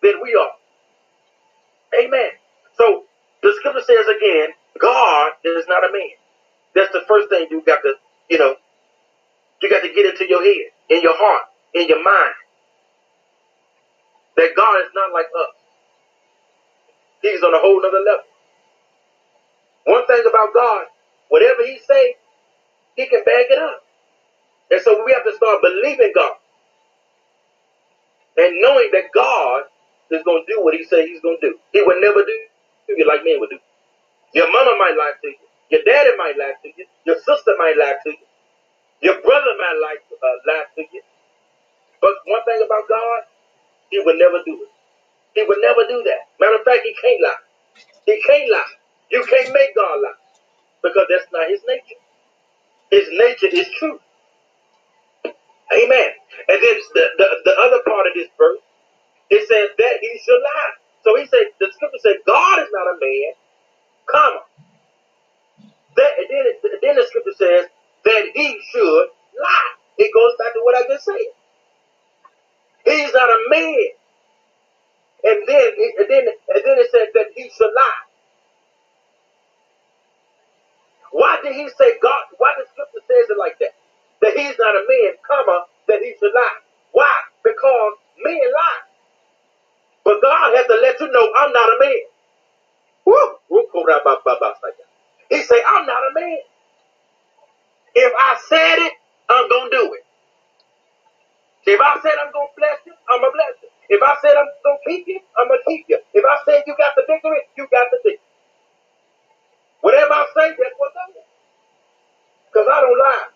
than 0.04 0.16
we 0.24 0.36
are. 0.36 0.56
Amen. 2.04 2.32
So 2.78 3.06
the 3.44 3.54
scripture 3.60 3.86
says 3.86 4.08
again, 4.08 4.50
God 4.82 5.32
is 5.46 5.66
not 5.68 5.84
a 5.90 5.92
man. 5.92 6.16
That's 6.76 6.94
the 6.94 7.02
first 7.08 7.30
thing 7.30 7.48
you 7.52 7.64
got 7.66 7.82
to, 7.84 7.94
you 8.30 8.40
know, 8.40 8.56
you 9.62 9.70
got 9.70 9.82
to 9.82 9.90
get 9.94 10.06
into 10.06 10.28
your 10.30 10.44
head, 10.44 10.72
in 10.90 11.02
your 11.02 11.18
heart, 11.18 11.44
in 11.76 11.88
your 11.90 12.04
mind. 12.04 12.36
That 14.38 14.52
God 14.56 14.82
is 14.82 14.92
not 14.96 15.14
like 15.14 15.28
us. 15.28 15.56
He's 17.22 17.44
on 17.44 17.54
a 17.56 17.60
whole 17.60 17.82
nother 17.82 18.00
level. 18.06 18.29
One 19.90 20.06
thing 20.08 20.24
about 20.30 20.54
God, 20.54 20.86
whatever 21.30 21.66
he 21.66 21.80
say, 21.90 22.16
he 22.96 23.08
can 23.08 23.24
back 23.26 23.48
it 23.50 23.60
up. 23.60 23.82
And 24.72 24.82
so 24.82 25.04
we 25.06 25.14
have 25.14 25.26
to 25.26 25.36
start 25.36 25.62
believing 25.62 26.14
God. 26.16 26.36
And 28.38 28.62
knowing 28.62 28.90
that 28.94 29.12
God 29.14 29.64
is 30.12 30.24
going 30.24 30.44
to 30.46 30.54
do 30.54 30.64
what 30.64 30.76
he 30.76 30.86
said 30.86 31.06
he's 31.06 31.22
going 31.22 31.38
to 31.42 31.50
do. 31.52 31.60
He 31.74 31.82
would 31.84 31.98
never 32.02 32.24
do 32.24 32.38
you 32.98 33.08
like 33.08 33.24
men 33.26 33.40
would 33.40 33.50
do. 33.52 33.60
Your 34.34 34.52
mama 34.52 34.76
might 34.80 34.96
lie 34.98 35.14
to 35.22 35.28
you. 35.30 35.38
Your 35.72 35.84
daddy 35.86 36.12
might 36.18 36.38
lie 36.38 36.54
to 36.64 36.70
you. 36.78 36.86
Your 37.06 37.18
sister 37.18 37.56
might 37.58 37.78
lie 37.78 37.96
to 38.06 38.10
you. 38.12 38.26
Your 39.02 39.22
brother 39.22 39.54
might 39.60 39.78
lie, 39.82 39.98
uh, 40.12 40.38
lie 40.48 40.66
to 40.78 40.82
you. 40.82 41.02
But 42.02 42.14
one 42.28 42.44
thing 42.46 42.62
about 42.66 42.90
God, 42.90 43.22
he 43.92 44.02
would 44.06 44.18
never 44.18 44.40
do 44.46 44.56
it. 44.64 44.72
He 45.36 45.44
would 45.48 45.60
never 45.62 45.84
do 45.88 46.04
that. 46.06 46.22
Matter 46.40 46.58
of 46.58 46.66
fact, 46.66 46.82
he 46.84 46.96
can't 47.02 47.22
lie. 47.24 47.44
He 48.06 48.22
can't 48.28 48.52
lie. 48.52 48.74
You 49.12 49.26
can't 49.30 49.54
make 49.54 49.76
God 49.76 50.02
lie 50.02 50.22
because 50.84 51.08
that's 51.10 51.32
not 51.34 51.50
his 51.50 51.62
nature. 51.68 52.02
His 52.92 53.08
nature 53.12 53.48
is 53.56 53.68
truth. 53.80 54.02
Amen. 55.74 56.12
And 56.50 56.60
then 56.64 56.78
the, 56.96 57.06
the, 57.18 57.28
the 57.46 57.56
other 57.60 57.82
part 57.86 58.08
of 58.08 58.14
this 58.16 58.30
verse, 58.38 58.60
it 59.32 59.48
says 59.48 59.70
that 59.78 59.96
he 60.02 60.20
should 60.26 60.42
lie. 60.42 60.74
So 61.04 61.16
he 61.18 61.28
said, 61.28 61.52
the 61.60 61.70
scripture 61.74 62.02
said, 62.04 62.18
God 62.28 62.60
is 62.62 62.70
not 62.72 62.88
a 62.88 62.98
man, 63.00 63.34
comma. 64.10 64.42
That, 65.98 66.12
and 66.20 66.28
then, 66.30 66.44
it, 66.48 66.80
then 66.82 66.96
the 66.98 67.06
scripture 67.08 67.38
says 67.38 67.66
that 68.06 68.24
he 68.36 68.60
should 68.72 69.08
lie. 69.42 69.72
It 69.98 70.12
goes 70.14 70.34
back 70.40 70.54
to 70.54 70.62
what 70.64 70.78
I 70.78 70.88
just 70.90 71.06
said. 71.06 71.30
He's 72.86 73.14
not 73.14 73.30
a 73.30 73.40
man. 73.50 73.88
And 75.24 75.40
then, 75.48 75.68
and 76.00 76.08
then, 76.10 76.26
and 76.28 76.62
then 76.66 76.78
it 76.80 76.90
said 76.92 77.08
that 77.16 77.28
he 77.36 77.50
should 77.50 77.74
lie. 77.76 78.04
Why 81.12 81.40
did 81.44 81.56
he 81.56 81.70
say 81.78 81.98
God? 82.02 82.26
Why 82.38 82.54
the 82.58 82.66
scripture 82.72 83.06
says 83.08 83.30
it 83.30 83.38
like 83.40 83.58
that? 83.60 83.74
That 84.22 84.38
he's 84.38 84.56
not 84.60 84.76
a 84.76 84.84
man, 84.88 85.14
comma, 85.28 85.66
that 85.88 86.00
he 86.02 86.14
should 86.20 86.34
lie. 86.36 86.60
Why? 86.94 87.14
Because 87.44 87.94
men 88.24 88.38
lie. 88.40 88.82
But 90.06 90.22
God 90.22 90.56
has 90.56 90.68
to 90.68 90.76
let 90.82 91.00
you 91.00 91.12
know 91.12 91.34
I'm 91.38 91.54
not 91.54 91.70
a 91.70 91.78
man. 91.80 92.04
Woo! 93.06 93.38
He 95.30 95.42
say, 95.44 95.62
I'm 95.68 95.86
not 95.86 96.00
a 96.12 96.14
man. 96.20 96.40
If 97.96 98.14
I 98.18 98.38
said 98.50 98.80
it, 98.80 98.94
I'm 99.30 99.50
gonna 99.50 99.70
do 99.72 99.94
it. 99.94 100.04
If 101.68 101.80
I 101.82 102.00
said 102.02 102.14
I'm 102.22 102.32
gonna 102.34 102.50
bless 102.58 102.80
you, 102.86 102.94
I'm 103.10 103.22
gonna 103.22 103.34
bless 103.34 103.56
you. 103.62 103.70
If 103.90 104.02
I 104.04 104.16
said 104.22 104.36
I'm 104.38 104.50
gonna 104.66 104.80
keep 104.88 105.08
you, 105.08 105.20
I'm 105.38 105.48
gonna 105.48 105.62
keep 105.68 105.86
you. 105.90 106.00
If 106.14 106.26
I 106.26 106.38
said 106.46 106.64
you 106.68 106.76
got 106.78 106.94
the 106.96 107.04
victory, 107.08 107.42
you 107.58 107.68
got 107.72 107.88
the 107.92 108.00
victory. 108.04 108.26
Whatever 109.82 110.14
I 110.14 110.26
say, 110.36 110.50
that's 110.58 110.76
what 110.78 110.94
I 110.98 111.12
do. 111.14 111.22
Because 112.52 112.68
I 112.72 112.82
don't 112.82 113.00
lie. 113.00 113.28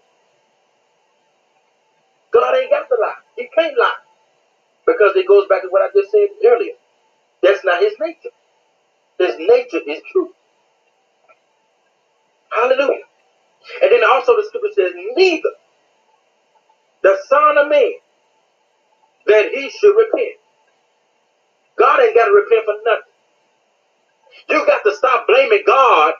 God 2.34 2.56
ain't 2.58 2.72
got 2.72 2.90
to 2.90 2.98
lie. 3.02 3.22
He 3.38 3.48
can't 3.56 3.78
lie. 3.78 4.02
Because 4.88 5.16
it 5.16 5.28
goes 5.28 5.48
back 5.48 5.62
to 5.64 5.70
what 5.70 5.84
I 5.84 5.90
just 5.96 6.12
said 6.12 6.30
earlier. 6.46 6.74
That's 7.44 7.64
not 7.66 7.82
his 7.82 7.94
nature. 8.00 8.32
Is 9.74 10.02
truth. 10.12 10.32
Hallelujah. 12.52 13.04
And 13.84 13.92
then 13.92 14.02
also 14.12 14.36
the 14.38 14.46
scripture 14.48 14.74
says, 14.76 14.94
neither 15.16 15.50
the 17.04 17.18
Son 17.30 17.58
of 17.58 17.70
Man 17.70 17.94
that 19.28 19.52
he 19.54 19.70
should 19.70 19.96
repent. 19.96 20.38
God 21.80 22.02
ain't 22.02 22.16
got 22.16 22.28
to 22.28 22.34
repent 22.34 22.66
for 22.66 22.76
nothing. 22.86 23.14
You 24.50 24.66
got 24.68 24.84
to 24.84 24.96
stop 24.96 25.28
blaming 25.28 25.64
God 25.68 26.14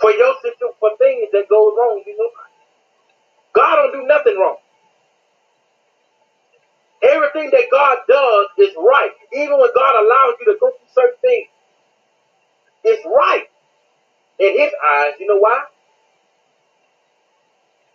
for 0.00 0.12
your 0.12 0.34
situation, 0.42 0.74
for 0.80 0.90
things 0.98 1.28
that 1.32 1.46
go 1.50 1.76
wrong 1.76 2.02
your 2.06 2.16
life. 2.18 2.52
God 3.54 3.76
don't 3.76 3.92
do 4.02 4.06
nothing 4.08 4.38
wrong. 4.38 4.56
Everything 7.16 7.50
that 7.52 7.66
God 7.72 7.98
does 8.08 8.46
is 8.58 8.76
right. 8.76 9.12
Even 9.32 9.56
when 9.58 9.70
God 9.74 9.94
allows 10.04 10.36
you 10.40 10.52
to 10.52 10.58
go 10.60 10.68
through 10.68 10.92
certain 10.92 11.20
things, 11.22 11.48
it's 12.84 13.04
right 13.06 13.48
in 14.38 14.52
His 14.60 14.72
eyes. 14.76 15.14
You 15.18 15.28
know 15.28 15.38
why? 15.40 15.64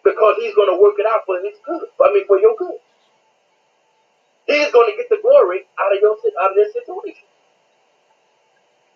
Because 0.04 0.36
He's 0.42 0.56
going 0.56 0.74
to 0.74 0.82
work 0.82 0.96
it 0.98 1.06
out 1.06 1.22
for 1.26 1.38
His 1.44 1.54
good. 1.66 1.86
I 2.02 2.14
mean, 2.14 2.26
for 2.28 2.40
your 2.40 2.56
good. 2.58 2.82
He's 4.48 4.72
going 4.72 4.92
to 4.92 4.98
get 4.98 5.10
the 5.10 5.20
glory 5.22 5.62
out 5.80 5.94
of 5.96 6.02
your 6.02 6.18
out 6.42 6.52
of 6.52 6.58
this 6.58 6.74
situation. 6.74 7.30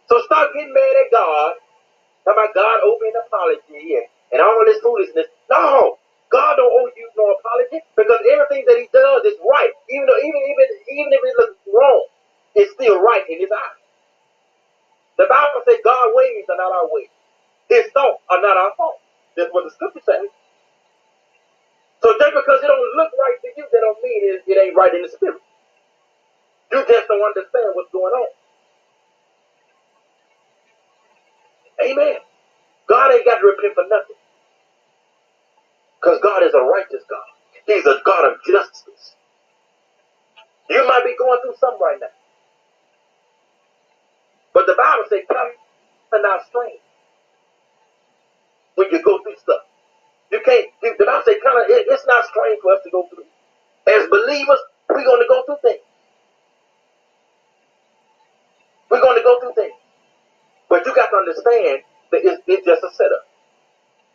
So 0.09 0.21
stop 0.25 0.51
getting 0.53 0.73
mad 0.73 0.95
at 1.05 1.11
God. 1.11 1.53
How 2.25 2.33
about 2.33 2.53
God 2.55 2.79
owe 2.83 2.99
an 3.05 3.13
apology 3.27 4.01
and 4.33 4.41
all 4.41 4.63
this 4.65 4.81
foolishness? 4.81 5.27
No, 5.49 5.97
God 6.35 6.59
don't 6.59 6.67
owe 6.75 6.91
you 6.99 7.07
no 7.15 7.31
apology 7.39 7.79
because 7.95 8.19
everything 8.27 8.67
that 8.67 8.79
He 8.83 8.91
does 8.91 9.23
is 9.23 9.39
right. 9.47 9.71
Even 9.87 10.05
though 10.11 10.19
even 10.19 10.41
even 10.51 10.67
even 10.99 11.09
if 11.15 11.23
it 11.23 11.35
looks 11.39 11.59
wrong, 11.71 12.03
it's 12.59 12.73
still 12.75 12.99
right 12.99 13.23
in 13.31 13.39
His 13.39 13.51
eyes. 13.55 13.79
The 15.17 15.27
Bible 15.29 15.61
says 15.67 15.79
God's 15.85 16.13
ways 16.15 16.45
are 16.49 16.57
not 16.59 16.73
our 16.73 16.89
ways. 16.89 17.11
His 17.69 17.87
thoughts 17.93 18.23
are 18.29 18.41
not 18.41 18.57
our 18.57 18.73
thoughts. 18.77 19.01
That's 19.37 19.51
what 19.53 19.65
the 19.65 19.71
scripture 19.71 20.03
says. 20.05 20.29
So 22.03 22.13
just 22.19 22.35
because 22.35 22.59
it 22.63 22.69
don't 22.69 22.97
look 22.97 23.11
right 23.17 23.37
to 23.41 23.49
you, 23.57 23.65
that 23.71 23.81
don't 23.81 23.99
mean 24.03 24.21
it, 24.33 24.43
it 24.47 24.57
ain't 24.59 24.77
right 24.77 24.93
in 24.93 25.03
the 25.03 25.09
spirit. 25.09 25.41
You 26.71 26.83
just 26.87 27.07
don't 27.07 27.23
understand 27.23 27.73
what's 27.75 27.91
going 27.91 28.13
on. 28.13 28.29
Amen. 31.83 32.17
God 32.89 33.13
ain't 33.13 33.25
got 33.25 33.39
to 33.39 33.47
repent 33.47 33.75
for 33.75 33.85
nothing. 33.89 34.19
Because 36.05 36.21
God 36.21 36.43
is 36.45 36.53
a 36.53 36.61
righteous 36.61 37.01
God. 37.09 37.25
He's 37.65 37.87
a 37.87 37.97
God 38.05 38.29
of 38.29 38.37
justice. 38.45 39.17
You 40.69 40.85
might 40.87 41.03
be 41.05 41.15
going 41.17 41.39
through 41.41 41.57
something 41.59 41.81
right 41.81 41.97
now. 41.99 42.13
But 44.53 44.67
the 44.67 44.75
Bible 44.77 45.05
says, 45.09 45.25
come 45.27 45.51
and 46.13 46.23
not 46.23 46.45
strange 46.47 46.81
when 48.75 48.87
you 48.91 49.01
go 49.03 49.19
through 49.23 49.37
stuff. 49.41 49.65
You 50.31 50.41
can't, 50.45 50.67
the 50.81 51.05
Bible 51.05 51.23
says, 51.25 51.37
kind 51.43 51.57
of, 51.57 51.65
it, 51.69 51.87
it's 51.89 52.05
not 52.07 52.25
strange 52.29 52.59
for 52.61 52.73
us 52.73 52.81
to 52.85 52.91
go 52.91 53.07
through. 53.09 53.25
As 53.89 54.09
believers, 54.09 54.61
we're 54.89 55.05
going 55.05 55.21
to 55.21 55.29
go 55.29 55.43
through 55.45 55.61
things. 55.63 55.85
We're 58.91 59.01
going 59.01 59.17
to 59.17 59.23
go 59.23 59.39
through 59.41 59.55
things. 59.55 59.77
But 60.69 60.85
you 60.85 60.95
got 60.95 61.09
to 61.09 61.17
understand 61.17 61.81
that 62.11 62.21
it's, 62.25 62.43
it's 62.47 62.65
just 62.65 62.83
a 62.83 62.91
setup. 62.95 63.25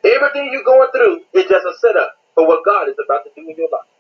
Everything 0.05 0.51
you're 0.53 0.65
going 0.65 0.89
through 0.93 1.23
is 1.35 1.45
just 1.49 1.65
a 1.67 1.75
setup 1.81 2.17
for 2.35 2.47
what 2.47 2.65
God 2.65 2.89
is 2.89 2.97
about 3.05 3.25
to 3.25 3.31
do 3.37 3.49
in 3.49 3.57
your 3.57 3.69
life. 3.73 3.91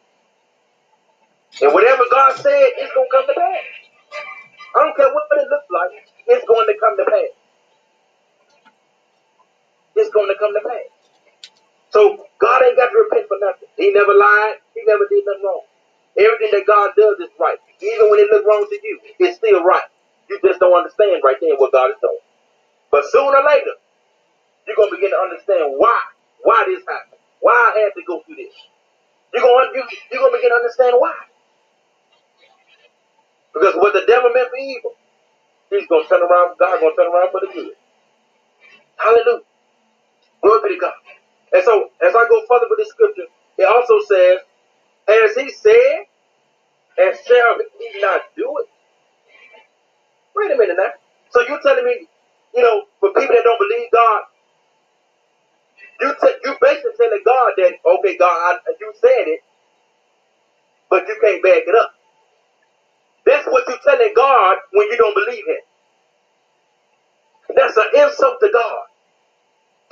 And 1.62 1.72
whatever 1.74 2.04
God 2.10 2.36
said, 2.36 2.68
it's 2.78 2.92
going 2.94 3.08
to 3.08 3.16
come 3.16 3.26
to 3.28 3.34
pass. 3.34 3.66
I 4.76 4.78
don't 4.84 4.96
care 4.96 5.12
what 5.12 5.26
it 5.32 5.48
looks 5.50 5.70
like, 5.70 5.92
it's 6.28 6.46
going 6.46 6.66
to 6.66 6.76
come 6.80 6.96
to 6.98 7.04
pass. 7.04 7.32
It's 9.96 10.10
going 10.10 10.28
to 10.28 10.38
come 10.38 10.54
to 10.54 10.62
pass. 10.68 10.90
So 11.90 12.24
God 12.38 12.62
ain't 12.64 12.76
got 12.76 12.90
to 12.90 12.98
repent 12.98 13.28
for 13.28 13.38
nothing. 13.40 13.68
He 13.76 13.92
never 13.92 14.14
lied. 14.14 14.56
He 14.74 14.82
never 14.86 15.06
did 15.10 15.24
nothing 15.26 15.44
wrong. 15.44 15.62
Everything 16.18 16.50
that 16.54 16.66
God 16.66 16.92
does 16.96 17.18
is 17.18 17.30
right. 17.38 17.58
Even 17.82 18.10
when 18.10 18.20
it 18.20 18.30
looks 18.30 18.46
wrong 18.46 18.66
to 18.68 18.78
you, 18.82 19.00
it's 19.18 19.38
still 19.38 19.62
right. 19.64 19.88
You 20.30 20.38
just 20.44 20.60
don't 20.60 20.76
understand 20.76 21.22
right 21.24 21.36
then 21.40 21.56
what 21.58 21.72
God 21.72 21.90
is 21.90 21.96
doing. 22.02 22.22
But 22.90 23.04
sooner 23.10 23.36
or 23.38 23.44
later, 23.46 23.74
you're 24.70 24.78
gonna 24.78 24.94
begin 24.94 25.10
to 25.10 25.18
understand 25.18 25.74
why, 25.82 25.98
why 26.46 26.62
this 26.70 26.86
happened, 26.86 27.18
why 27.42 27.58
I 27.74 27.80
had 27.90 27.94
to 27.98 28.04
go 28.06 28.22
through 28.22 28.38
this. 28.38 28.54
You're 29.34 29.42
gonna 29.44 29.70
you, 29.74 29.84
you're 30.12 30.22
gonna 30.22 30.36
begin 30.38 30.50
to 30.50 30.56
understand 30.62 30.96
why. 30.98 31.14
Because 33.54 33.74
what 33.76 33.94
the 33.94 34.04
devil 34.06 34.30
meant 34.34 34.50
for 34.50 34.58
evil, 34.58 34.94
he's 35.70 35.86
gonna 35.88 36.06
turn 36.08 36.22
around. 36.22 36.58
God's 36.58 36.80
gonna 36.82 36.96
turn 36.96 37.08
around 37.12 37.30
for 37.32 37.40
the 37.42 37.50
good. 37.52 37.74
Hallelujah. 38.98 39.44
Glory 40.42 40.60
be 40.70 40.74
to 40.76 40.80
God. 40.80 40.94
And 41.54 41.64
so, 41.64 41.90
as 42.02 42.14
I 42.14 42.24
go 42.28 42.42
further 42.48 42.66
with 42.70 42.78
this 42.78 42.90
scripture, 42.90 43.28
it 43.58 43.64
also 43.66 44.00
says, 44.06 44.40
"As 45.08 45.36
he 45.36 45.50
said, 45.50 46.06
and 46.98 47.16
shall 47.26 47.58
he 47.78 48.00
not 48.02 48.22
do 48.36 48.58
it?" 48.60 48.66
Wait 50.36 50.50
a 50.52 50.56
minute 50.56 50.76
now. 50.78 50.92
So 51.30 51.42
you're 51.42 51.60
telling 51.62 51.84
me, 51.84 52.06
you 52.54 52.62
know, 52.62 52.84
for 53.00 53.10
people 53.12 53.34
that 53.36 53.44
don't 53.44 53.58
believe 53.60 53.90
God, 53.92 54.22
you 56.02 56.14
t- 56.20 56.40
you 56.44 56.54
basically 56.60 56.92
telling 56.98 57.22
God 57.26 57.52
that, 57.58 57.72
okay, 57.86 58.16
God, 58.18 58.56
I, 58.56 58.72
you 58.80 58.92
said 59.00 59.28
it, 59.28 59.40
but 60.90 61.06
you 61.08 61.16
can't 61.22 61.42
back 61.42 61.62
it 61.66 61.76
up. 61.76 61.92
That's 63.26 63.46
what 63.48 63.64
you're 63.68 63.78
telling 63.84 64.12
God 64.16 64.56
when 64.72 64.88
you 64.88 64.98
don't 64.98 65.14
believe 65.14 65.44
Him. 65.46 65.62
That's 67.56 67.76
an 67.76 67.90
insult 67.96 68.38
to 68.42 68.50
God 68.52 68.84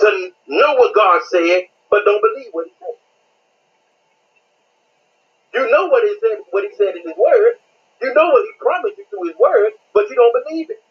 to 0.00 0.30
know 0.48 0.74
what 0.76 0.94
God 0.94 1.22
said, 1.30 1.62
but 1.90 2.04
don't 2.04 2.22
believe 2.22 2.48
what 2.52 2.66
He 2.66 2.74
said. 2.80 2.98
You 5.60 5.70
know 5.70 5.88
what 5.88 6.04
He 6.04 6.16
said, 6.22 6.38
what 6.50 6.64
He 6.64 6.70
said 6.76 6.96
in 6.96 7.02
His 7.04 7.16
Word. 7.18 7.54
You 8.02 8.14
know 8.14 8.28
what 8.28 8.44
He 8.44 8.52
promised 8.60 8.98
you 8.98 9.06
through 9.10 9.28
His 9.28 9.38
Word, 9.40 9.72
but 9.94 10.08
you 10.10 10.16
don't 10.16 10.34
believe 10.44 10.70
it. 10.70 10.82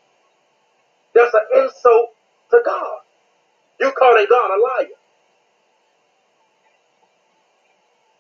That's 1.16 1.34
an 1.34 1.64
insult 1.64 2.10
to 2.52 2.60
God. 2.66 3.00
You 3.82 3.94
calling 3.98 4.28
God 4.30 4.52
a 4.52 4.60
liar. 4.62 4.97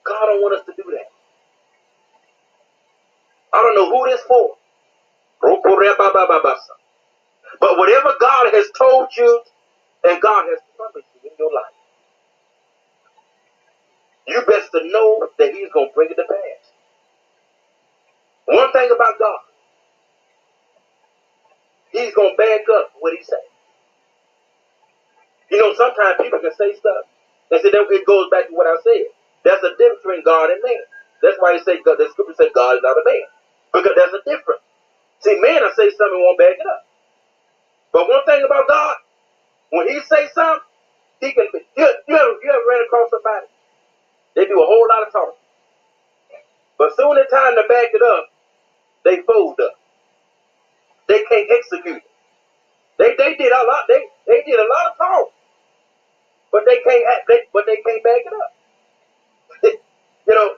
God 0.07 0.27
don't 0.27 0.41
want 0.41 0.55
us 0.59 0.65
to 0.67 0.73
do 0.77 0.83
that. 0.91 1.07
I 3.53 3.61
don't 3.63 3.75
know 3.75 3.89
who 3.91 4.09
this 4.09 4.21
for. 4.27 4.51
But 7.59 7.77
whatever 7.77 8.13
God 8.19 8.53
has 8.53 8.67
told 8.77 9.09
you 9.17 9.41
and 10.05 10.21
God 10.21 10.45
has 10.49 10.59
promised 10.77 11.07
you 11.23 11.29
in 11.31 11.35
your 11.39 11.53
life, 11.53 11.75
you 14.27 14.41
best 14.47 14.71
to 14.73 14.81
know 14.91 15.27
that 15.39 15.53
He's 15.53 15.71
going 15.73 15.89
to 15.89 15.93
bring 15.95 16.11
it 16.11 16.15
to 16.15 16.25
pass. 16.27 16.71
One 18.45 18.71
thing 18.73 18.89
about 18.93 19.19
God, 19.19 19.39
He's 21.91 22.13
going 22.15 22.31
to 22.33 22.37
back 22.37 22.61
up 22.73 22.91
what 22.99 23.13
He 23.17 23.23
says. 23.23 23.39
You 25.51 25.59
know, 25.59 25.73
sometimes 25.75 26.17
people 26.21 26.39
can 26.39 26.53
say 26.57 26.73
stuff 26.75 27.05
and 27.51 27.61
say 27.61 27.69
it 27.71 28.07
goes 28.07 28.27
back 28.31 28.49
to 28.49 28.55
what 28.55 28.67
I 28.67 28.77
said. 28.83 29.07
That's 29.47 29.63
a 29.63 29.71
difference 29.79 30.03
between 30.03 30.23
God 30.27 30.51
and 30.51 30.59
man. 30.63 30.83
That's 31.23 31.39
why 31.39 31.55
he 31.55 31.59
say 31.63 31.79
God, 31.87 31.97
the 31.97 32.11
scripture 32.11 32.35
say 32.35 32.51
God 32.51 32.75
is 32.77 32.83
not 32.83 32.99
a 32.99 33.05
man. 33.07 33.27
Because 33.73 33.95
there's 33.95 34.13
a 34.19 34.23
difference. 34.27 34.63
See, 35.21 35.39
man 35.41 35.63
I 35.63 35.71
say 35.75 35.89
something 35.91 36.19
won't 36.19 36.39
back 36.39 36.59
it 36.59 36.67
up. 36.67 36.83
But 37.93 38.09
one 38.09 38.25
thing 38.25 38.43
about 38.45 38.67
God, 38.67 38.95
when 39.71 39.87
he 39.89 39.99
say 40.01 40.27
something, 40.33 40.65
he 41.21 41.33
can 41.33 41.47
be 41.53 41.59
you, 41.77 41.87
you 42.07 42.15
ever 42.15 42.35
you 42.43 42.49
ever 42.51 42.67
ran 42.69 42.85
across 42.85 43.09
somebody? 43.11 43.47
They 44.35 44.45
do 44.45 44.61
a 44.61 44.65
whole 44.67 44.87
lot 44.89 45.07
of 45.07 45.13
talking. 45.13 45.41
But 46.77 46.95
soon 46.97 47.17
as 47.17 47.27
time 47.31 47.55
to 47.55 47.63
back 47.69 47.89
it 47.93 48.03
up, 48.03 48.25
they 49.05 49.21
fold 49.27 49.59
up. 49.61 49.73
They 51.07 51.23
can't 51.29 51.49
execute. 51.51 52.03
They 52.99 53.15
they 53.17 53.35
did 53.35 53.51
a 53.53 53.63
lot. 53.67 53.85
They 53.87 54.01
they 54.27 54.43
did 54.45 54.59
a 54.59 54.67
lot 54.69 54.91
of 54.91 54.97
talk, 54.97 55.27
but 56.51 56.63
they 56.67 56.79
can't. 56.81 57.05
They, 57.27 57.41
but 57.53 57.65
they 57.67 57.77
can't 57.77 58.03
back 58.03 58.23
it 58.25 58.33
up. 58.33 58.51
you 60.27 60.35
know. 60.35 60.49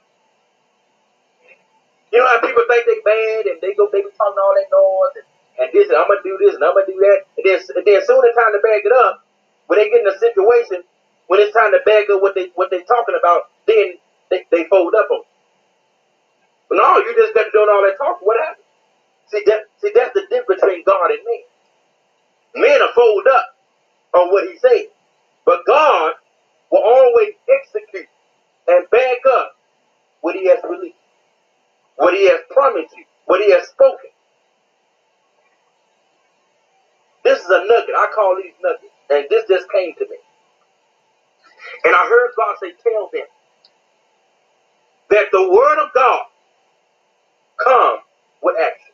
You 2.12 2.20
know 2.20 2.28
how 2.28 2.40
people 2.42 2.64
think 2.70 2.86
they 2.88 3.00
bad 3.04 3.46
and 3.52 3.60
they 3.62 3.76
go 3.76 3.90
they 3.92 4.02
be 4.02 4.10
talking 4.18 4.40
all 4.40 4.56
that 4.56 4.72
noise 4.72 5.14
and, 5.20 5.28
and 5.60 5.70
this 5.76 5.90
and 5.92 5.98
I'm 6.00 6.08
gonna 6.08 6.24
do 6.24 6.40
this 6.40 6.56
and 6.56 6.64
I'm 6.64 6.74
gonna 6.74 6.88
do 6.88 6.98
that 7.04 7.20
and 7.38 7.44
then 7.44 7.60
and 7.76 7.86
then 7.86 8.00
soon 8.06 8.24
as 8.24 8.36
time 8.36 8.54
to 8.56 8.62
back 8.64 8.82
it 8.88 8.96
up, 8.96 9.22
when 9.68 9.80
they 9.80 9.92
get 9.92 10.02
in 10.02 10.10
a 10.10 10.18
situation 10.18 10.82
when 11.28 11.40
it's 11.44 11.54
time 11.54 11.72
to 11.76 11.82
back 11.86 12.10
up 12.10 12.24
what 12.24 12.34
they 12.36 12.50
what 12.56 12.72
they 12.72 12.82
talking 12.88 13.20
about, 13.20 13.52
then 13.68 14.00
they, 14.32 14.46
they 14.52 14.66
fold 14.72 14.96
up 14.96 15.12
on. 15.12 15.24
But 16.70 16.78
no, 16.78 16.98
you 17.00 17.16
just 17.18 17.36
got 17.36 17.46
to 17.46 17.52
doing 17.54 17.70
all 17.70 17.84
that 17.86 17.98
talk. 17.98 18.20
What 18.22 18.40
happened? 18.40 18.66
See 19.30 19.44
that 19.48 19.62
see 19.82 19.92
that's 19.96 20.14
the 20.14 20.26
difference 20.30 20.62
between 20.62 20.84
God 20.86 21.12
and 21.12 21.22
man. 21.26 21.46
Men 22.56 22.82
are 22.82 22.94
fold 22.96 23.28
up 23.32 23.48
on 24.16 24.32
what 24.32 24.48
he 24.50 24.58
said. 24.60 24.90
But 25.46 25.66
God 25.68 26.14
will 26.72 26.84
always 26.84 27.34
execute 27.50 28.10
and 28.70 28.90
back 28.92 29.18
up 29.30 29.54
what 30.22 30.36
he 30.36 30.48
has 30.50 30.60
released, 30.70 30.96
what 31.98 32.14
he 32.14 32.28
has 32.30 32.42
promised 32.52 32.96
you, 32.98 33.06
what 33.26 33.42
he 33.42 33.52
has 33.52 33.68
spoken. 33.70 34.12
This 37.24 37.40
is 37.40 37.50
a 37.50 37.66
nugget. 37.68 37.96
I 37.96 38.08
call 38.16 38.38
these 38.42 38.54
nuggets. 38.64 38.94
And 39.10 39.26
this 39.30 39.46
just 39.50 39.72
came 39.72 39.94
to 39.96 40.06
me. 40.10 40.18
And 41.86 41.96
I 41.96 42.08
heard 42.10 42.32
God 42.38 42.56
say, 42.62 42.74
Tell 42.84 43.10
them 43.14 43.24
that 45.12 45.28
the 45.32 45.50
word 45.52 45.84
of 45.84 45.90
God 45.94 46.24
comes 47.64 48.02
with 48.44 48.58
action. 48.60 48.94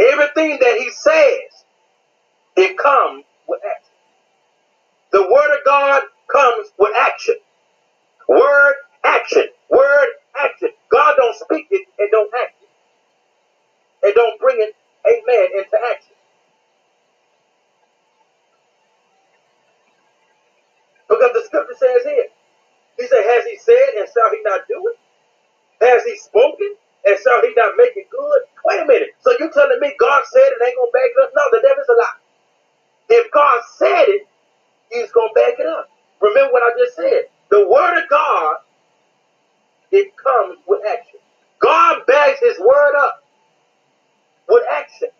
Everything 0.00 0.58
that 0.60 0.78
he 0.80 0.90
says, 0.90 1.64
it 2.56 2.78
comes 2.78 3.24
with 3.48 3.60
action. 3.64 3.94
The 5.12 5.22
word 5.22 5.58
of 5.58 5.64
God 5.64 6.02
comes 6.32 6.68
with 6.78 6.94
action. 7.00 7.36
Word, 8.28 8.74
action. 9.04 9.44
Word, 9.70 10.08
action. 10.38 10.70
God 10.92 11.14
don't 11.18 11.36
speak 11.36 11.66
it 11.70 11.86
and 11.98 12.10
don't 12.12 12.30
act 12.42 12.56
it. 12.62 12.70
And 14.06 14.14
don't 14.14 14.40
bring 14.40 14.58
it, 14.60 14.74
amen, 15.06 15.48
into 15.58 15.78
action. 15.92 16.16
Because 21.08 21.32
the 21.34 21.42
scripture 21.46 21.76
says 21.78 22.02
here, 22.04 22.28
he 22.98 23.06
said, 23.08 23.24
Has 23.24 23.46
he 23.46 23.56
said 23.58 23.98
and 23.98 24.08
shall 24.12 24.30
he 24.30 24.40
not 24.44 24.62
do 24.68 24.78
it? 24.92 24.98
Has 25.84 26.04
he 26.04 26.16
spoken 26.18 26.76
and 27.06 27.16
shall 27.22 27.42
he 27.42 27.52
not 27.56 27.74
make 27.78 27.96
it 27.96 28.08
good? 28.10 28.40
Wait 28.66 28.82
a 28.82 28.86
minute. 28.86 29.10
So 29.20 29.32
you 29.38 29.50
telling 29.52 29.80
me 29.80 29.94
God 30.00 30.22
said 30.32 30.48
it 30.50 30.62
ain't 30.66 30.76
gonna 30.78 30.92
back 30.92 31.10
it 31.12 31.22
up? 31.22 31.30
No, 31.36 31.44
the 31.52 31.60
devil's 31.62 31.88
a 31.90 31.94
lie. 31.98 32.18
If 33.10 33.30
God 33.32 33.60
said 33.78 34.06
it, 34.08 34.22
he's 34.92 35.12
gonna 35.12 35.32
back 35.34 35.54
it 35.60 35.66
up. 35.66 35.90
Remember 36.20 36.52
what 36.52 36.62
I 36.64 36.72
just 36.78 36.96
said. 36.96 37.24
The 37.52 37.68
word 37.68 38.02
of 38.02 38.08
God, 38.08 38.56
it 39.92 40.16
comes 40.16 40.58
with 40.66 40.80
action. 40.88 41.20
God 41.60 42.00
backs 42.06 42.40
his 42.40 42.58
word 42.58 42.94
up 42.98 43.22
with 44.48 44.64
action. 44.72 45.10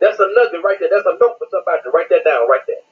That's 0.00 0.18
a 0.18 0.28
nugget 0.34 0.64
right 0.64 0.78
there. 0.80 0.90
That's 0.90 1.06
a 1.06 1.16
note 1.20 1.38
for 1.38 1.46
somebody 1.52 1.82
to 1.84 1.90
write 1.90 2.08
that 2.10 2.24
down 2.24 2.48
right 2.48 2.62
there. 2.66 2.82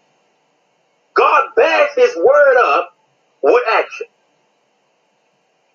God 1.15 1.51
backs 1.57 1.97
his 1.97 2.17
word 2.17 2.57
up 2.65 2.95
with 3.43 3.65
action. 3.75 4.07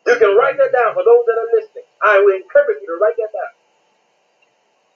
You 0.08 0.15
can 0.17 0.36
write 0.38 0.58
that 0.58 0.72
down 0.72 0.93
for 0.93 1.03
those 1.03 1.25
that 1.27 1.38
are 1.38 1.60
listening. 1.60 1.84
I 2.02 2.19
will 2.19 2.36
encourage 2.36 2.78
you 2.82 2.88
to 2.88 2.99
write 3.04 3.17
that 3.17 3.34
down. 3.34 3.54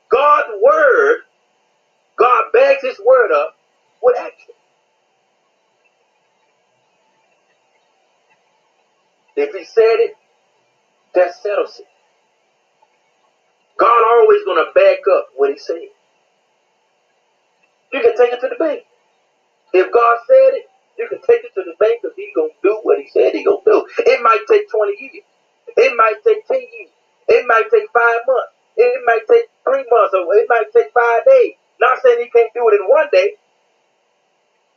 God's 0.09 0.63
word, 0.63 1.17
God 2.17 2.45
backs 2.53 2.83
his 2.83 3.01
word 3.05 3.33
up 3.33 3.55
with 4.01 4.17
action. 4.17 4.55
If 9.35 9.53
he 9.55 9.65
said 9.65 9.97
it, 9.99 10.15
that 11.15 11.35
settles 11.35 11.79
it. 11.79 11.87
God 13.79 14.03
always 14.17 14.43
gonna 14.45 14.71
back 14.75 14.99
up 15.11 15.29
what 15.35 15.51
he 15.51 15.59
said. 15.59 15.89
You 17.93 18.01
can 18.01 18.17
take 18.17 18.33
it 18.33 18.41
to 18.41 18.49
the 18.49 18.55
bank. 18.59 18.83
If 19.73 19.91
God 19.93 20.17
said 20.27 20.57
it, 20.57 20.65
you 20.97 21.07
can 21.09 21.19
take 21.21 21.45
it 21.45 21.53
to 21.55 21.63
the 21.65 21.75
bank 21.79 22.01
because 22.01 22.15
he's 22.17 22.33
gonna 22.35 22.53
do 22.63 22.79
what 22.83 22.99
he 22.99 23.09
said 23.09 23.33
he 23.33 23.43
gonna 23.43 23.65
do. 23.65 23.85
It 24.05 24.21
might 24.23 24.45
take 24.49 24.69
20 24.69 24.93
years. 24.99 25.25
It 25.77 25.93
might 25.97 26.17
take 26.25 26.47
10 26.47 26.57
years. 26.61 26.91
It 27.29 27.45
might 27.47 27.69
take 27.71 27.89
five 27.93 28.21
months. 28.27 28.53
It 28.77 29.01
might 29.05 29.25
take 29.29 29.47
three 29.65 29.85
months 29.89 30.13
or 30.13 30.25
it 30.35 30.47
might 30.49 30.69
take 30.73 30.89
five 30.93 31.25
days. 31.25 31.53
Not 31.79 31.99
saying 32.03 32.19
he 32.21 32.29
can't 32.29 32.53
do 32.53 32.67
it 32.69 32.79
in 32.81 32.87
one 32.89 33.07
day, 33.11 33.35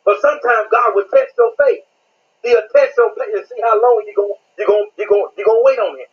but 0.05 0.21
sometimes 0.21 0.69
God 0.73 0.95
will 0.95 1.09
test 1.13 1.35
your 1.39 1.53
faith. 1.59 1.85
He'll 2.43 2.67
test 2.75 2.95
your 2.99 3.13
faith 3.17 3.35
and 3.35 3.47
see 3.47 3.61
how 3.63 3.81
long 3.81 4.03
you're 4.07 4.17
gonna 4.17 4.39
you're 4.59 4.69
gonna 4.69 4.89
you're 4.99 5.09
gonna 5.11 5.31
you're 5.37 5.47
gonna 5.49 5.65
wait 5.65 5.79
on 5.81 5.99
him. 5.99 6.11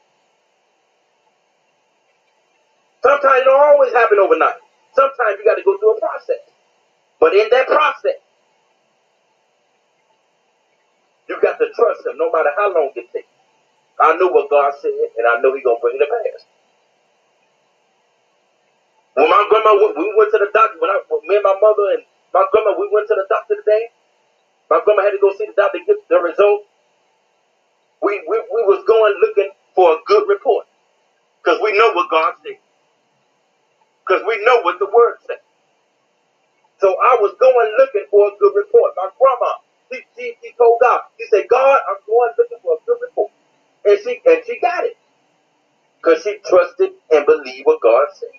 Sometimes 3.03 3.41
it 3.41 3.45
don't 3.45 3.59
always 3.83 3.93
happen 3.93 4.19
overnight. 4.19 4.55
Sometimes 4.95 5.35
you 5.39 5.45
got 5.45 5.55
to 5.59 5.63
go 5.67 5.77
through 5.77 5.97
a 5.97 5.99
process. 5.99 6.43
But 7.19 7.35
in 7.35 7.47
that 7.51 7.67
process, 7.67 8.19
you 11.29 11.37
got 11.41 11.59
to 11.59 11.67
trust 11.75 12.05
him 12.07 12.17
no 12.17 12.31
matter 12.31 12.51
how 12.57 12.73
long 12.73 12.91
it 12.95 13.07
takes. 13.11 13.27
I 13.99 14.15
know 14.17 14.27
what 14.31 14.49
God 14.49 14.73
said, 14.81 14.91
and 15.17 15.27
I 15.27 15.41
know 15.41 15.53
He's 15.55 15.63
gonna 15.63 15.79
bring 15.81 15.97
it 15.97 16.03
to 16.03 16.09
pass. 16.09 16.45
When 19.15 19.29
my 19.29 19.45
grandma, 19.49 19.75
we 19.77 20.07
went 20.17 20.31
to 20.31 20.39
the 20.39 20.49
doctor. 20.53 20.79
When 20.79 20.89
I, 20.91 20.99
me 21.27 21.35
and 21.35 21.43
my 21.45 21.57
mother 21.61 21.97
and 21.99 22.03
my 22.33 22.45
grandma, 22.51 22.79
we 22.79 22.89
went 22.91 23.07
to 23.09 23.15
the 23.15 23.27
doctor 23.29 23.55
today. 23.59 23.89
My 24.69 24.81
grandma 24.85 25.03
had 25.03 25.11
to 25.11 25.21
go 25.21 25.33
see 25.37 25.45
the 25.47 25.53
doctor 25.57 25.79
to 25.79 25.85
get 25.85 25.97
the 26.09 26.19
result. 26.19 26.65
We 28.01 28.23
we, 28.27 28.37
we 28.39 28.61
was 28.65 28.83
going 28.87 29.15
looking 29.21 29.51
for 29.75 29.93
a 29.93 29.99
good 30.07 30.27
report 30.29 30.65
because 31.43 31.59
we 31.63 31.77
know 31.77 31.93
what 31.93 32.09
God 32.11 32.35
said. 32.45 32.62
Because 34.05 34.23
we 34.27 34.43
know 34.45 34.61
what 34.63 34.79
the 34.79 34.89
Word 34.93 35.15
said. 35.27 35.39
So 36.81 36.89
I 36.91 37.17
was 37.21 37.35
going 37.39 37.69
looking 37.79 38.07
for 38.11 38.27
a 38.27 38.33
good 38.39 38.53
report. 38.55 38.93
My 38.97 39.09
grandma, 39.19 39.51
she, 39.91 40.01
she, 40.17 40.35
she 40.43 40.51
told 40.59 40.79
God, 40.81 41.01
she 41.19 41.27
said, 41.31 41.45
God, 41.49 41.79
I'm 41.87 42.01
going 42.07 42.33
looking 42.37 42.59
for 42.63 42.75
a 42.75 42.81
good 42.87 42.99
report. 43.01 43.31
And 43.85 43.99
she 44.03 44.19
and 44.25 44.41
she 44.47 44.59
got 44.59 44.85
it. 44.85 44.97
Because 46.01 46.23
she 46.23 46.37
trusted 46.47 46.91
and 47.11 47.25
believed 47.25 47.65
what 47.65 47.81
God 47.81 48.07
said. 48.15 48.29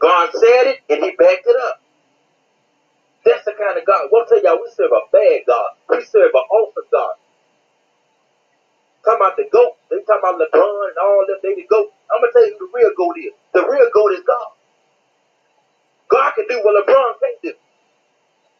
God 0.00 0.30
said 0.34 0.64
it 0.76 0.78
and 0.90 1.04
he 1.04 1.12
backed 1.18 1.46
it 1.46 1.56
up. 1.68 1.78
That's 3.24 3.44
the 3.44 3.52
kind 3.58 3.78
of 3.78 3.84
God. 3.86 4.08
We'll 4.12 4.26
tell 4.26 4.42
y'all, 4.42 4.60
we 4.62 4.70
serve 4.72 4.92
a 4.92 5.04
bad 5.12 5.42
God. 5.46 5.70
We 5.90 6.04
serve 6.04 6.32
an 6.34 6.46
awesome 6.50 6.88
God. 6.92 7.14
Talking 9.04 9.20
about 9.22 9.36
the 9.38 9.48
goat. 9.52 9.74
They 9.90 10.02
talking 10.04 10.20
about 10.24 10.40
LeBron 10.40 10.82
and 10.92 10.98
all 11.02 11.24
them. 11.28 11.40
They 11.42 11.54
the 11.56 11.66
goat. 11.70 11.88
I'm 12.12 12.20
gonna 12.20 12.32
tell 12.34 12.46
you 12.46 12.56
who 12.60 12.68
the 12.68 12.72
real 12.74 12.92
goat 12.96 13.16
is. 13.20 13.34
The 13.56 13.64
real 13.64 13.88
goat 13.94 14.12
is 14.12 14.24
God. 14.28 14.52
God 16.12 16.30
can 16.36 16.44
do 16.46 16.60
what 16.60 16.76
LeBron 16.76 17.12
can't 17.24 17.40
do. 17.40 17.54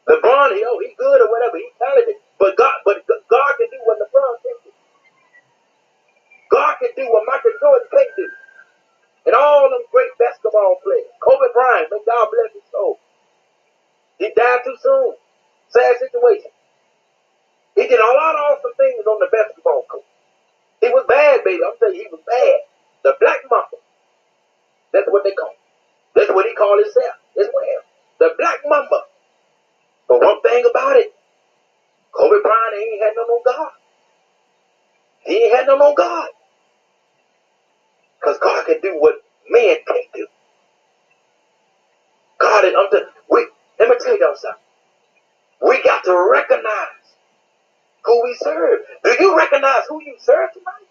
LeBron, 0.09 0.57
he, 0.57 0.65
oh, 0.65 0.81
he 0.81 0.97
good 0.97 1.21
or 1.21 1.29
whatever. 1.29 1.59
He's 1.61 1.77
talented. 1.77 2.17
But 2.41 2.57
God, 2.57 2.73
but 2.85 3.05
God 3.07 3.53
can 3.61 3.69
do 3.69 3.81
what 3.85 4.01
LeBron 4.01 4.35
can't 4.41 4.63
do. 4.65 4.73
God 6.51 6.75
can 6.81 6.91
do 6.97 7.05
what 7.13 7.29
Michael 7.29 7.53
Jordan 7.61 7.89
can't 7.93 8.15
do. 8.17 8.29
And 9.27 9.35
all 9.37 9.69
them 9.69 9.85
great 9.93 10.11
basketball 10.19 10.81
players. 10.83 11.13
Kobe 11.21 11.53
Bryant, 11.53 11.93
may 11.93 12.01
God 12.07 12.29
bless 12.33 12.55
his 12.57 12.65
soul. 12.73 12.99
He 14.19 14.33
died 14.35 14.61
too 14.65 14.77
soon. 14.81 15.15
Sad 15.69 15.97
situation. 16.01 16.53
He 17.77 17.85
did 17.89 18.01
a 18.01 18.13
lot 18.17 18.35
of 18.35 18.43
awesome 18.57 18.73
things 18.81 19.05
on 19.05 19.21
the 19.21 19.29
basketball 19.29 19.85
court. 19.91 20.09
He 20.81 20.89
was 20.89 21.05
bad, 21.09 21.45
baby. 21.45 21.61
I'm 21.67 21.77
telling 21.79 21.97
you, 21.97 22.09
he 22.09 22.13
was 22.13 22.25
bad. 22.25 22.59
The 23.05 23.17
black 23.21 23.45
mamba. 23.51 23.77
That's 24.97 25.09
what 25.13 25.25
they 25.25 25.33
call. 25.33 25.53
That's 26.17 26.31
what 26.33 26.47
he 26.47 26.55
called 26.57 26.81
himself 26.81 27.17
as 27.41 27.49
well. 27.55 27.83
The 28.21 28.31
black 28.39 28.61
mamba. 28.67 29.03
But 30.09 30.23
one 30.23 30.43
thing 30.43 30.65
about 30.71 30.97
it, 30.97 31.13
Kobe 32.13 32.43
Bryant 32.43 32.77
ain't 32.81 33.03
had 33.05 33.15
no 33.17 33.25
no 33.29 33.41
God. 33.47 33.73
He 35.27 35.45
ain't 35.45 35.57
had 35.57 35.67
no 35.69 35.77
no 35.79 35.95
God. 35.95 36.29
Because 38.21 38.39
God 38.39 38.67
can 38.67 38.81
do 38.83 38.97
what 39.01 39.17
man 39.51 39.77
can't 39.87 40.13
do. 40.15 40.27
God 42.39 42.65
is 42.65 42.73
telling 42.73 43.07
we 43.31 43.49
let 43.81 43.91
me 43.91 43.97
tell 44.01 44.19
y'all 44.19 44.37
something. 44.37 44.63
We 45.63 45.83
got 45.85 46.05
to 46.05 46.31
recognize 46.33 47.17
who 48.05 48.25
we 48.25 48.35
serve. 48.41 48.81
Do 49.05 49.17
you 49.21 49.37
recognize 49.37 49.83
who 49.89 50.03
you 50.03 50.17
serve 50.21 50.51
tonight? 50.53 50.89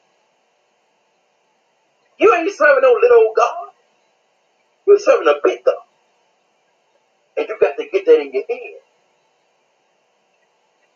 You 2.19 2.33
ain't 2.35 2.51
serving 2.53 2.81
no 2.83 2.97
little 3.01 3.19
old 3.27 3.37
God. 3.37 3.69
You're 4.87 4.99
serving 4.99 5.27
a 5.29 5.35
God. 5.65 5.75
And 7.37 7.47
you 7.49 7.57
got 7.61 7.77
to 7.77 7.87
get 7.91 8.05
that 8.05 8.21
in 8.21 8.33
your 8.33 8.43
head. 8.49 8.81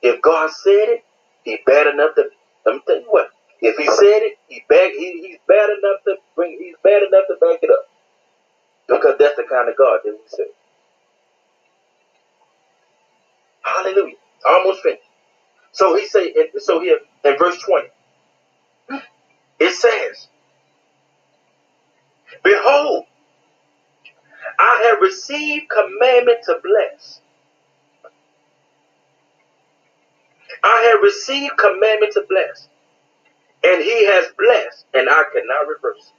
If 0.03 0.21
God 0.23 0.51
said 0.51 0.89
it, 0.99 1.03
He 1.43 1.59
bad 1.65 1.87
enough 1.87 2.15
to 2.15 2.25
let 2.65 2.75
me 2.75 2.81
tell 2.87 2.97
you 3.01 3.07
what, 3.09 3.29
If 3.61 3.77
he 3.77 3.85
said 3.87 4.23
it, 4.23 4.37
he 4.47 4.63
back 4.69 4.91
he, 4.93 5.21
he's 5.25 5.37
bad 5.47 5.69
enough 5.71 6.01
to 6.07 6.17
bring 6.35 6.57
he's 6.61 6.75
bad 6.83 7.03
enough 7.03 7.25
to 7.29 7.35
back 7.41 7.59
it 7.63 7.71
up. 7.71 7.85
Because 8.87 9.15
that's 9.19 9.37
the 9.37 9.43
kind 9.49 9.69
of 9.69 9.77
God 9.77 9.99
that 10.05 10.11
we 10.13 10.19
serve. 10.27 10.47
Hallelujah. 13.63 14.15
Almost 14.47 14.83
finished. 14.83 15.03
So 15.73 15.95
he 15.97 16.07
say 16.07 16.33
so 16.59 16.81
here 16.81 16.99
in 17.25 17.37
verse 17.39 17.59
20. 17.63 17.87
It 19.59 19.73
says, 19.75 20.29
Behold, 22.43 23.05
I 24.59 24.89
have 24.91 25.01
received 25.01 25.69
commandment 25.69 26.39
to 26.45 26.59
bless. 26.63 27.21
I 30.63 30.89
have 30.91 31.01
received 31.03 31.57
commandment 31.57 32.13
to 32.13 32.25
bless. 32.29 32.69
And 33.63 33.83
he 33.83 34.05
has 34.07 34.27
blessed, 34.37 34.85
and 34.93 35.09
I 35.09 35.23
cannot 35.33 35.67
reverse 35.67 36.11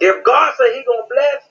it. 0.00 0.04
If 0.06 0.24
God 0.24 0.54
say 0.58 0.76
he 0.78 0.84
gonna 0.84 1.08
bless, 1.10 1.42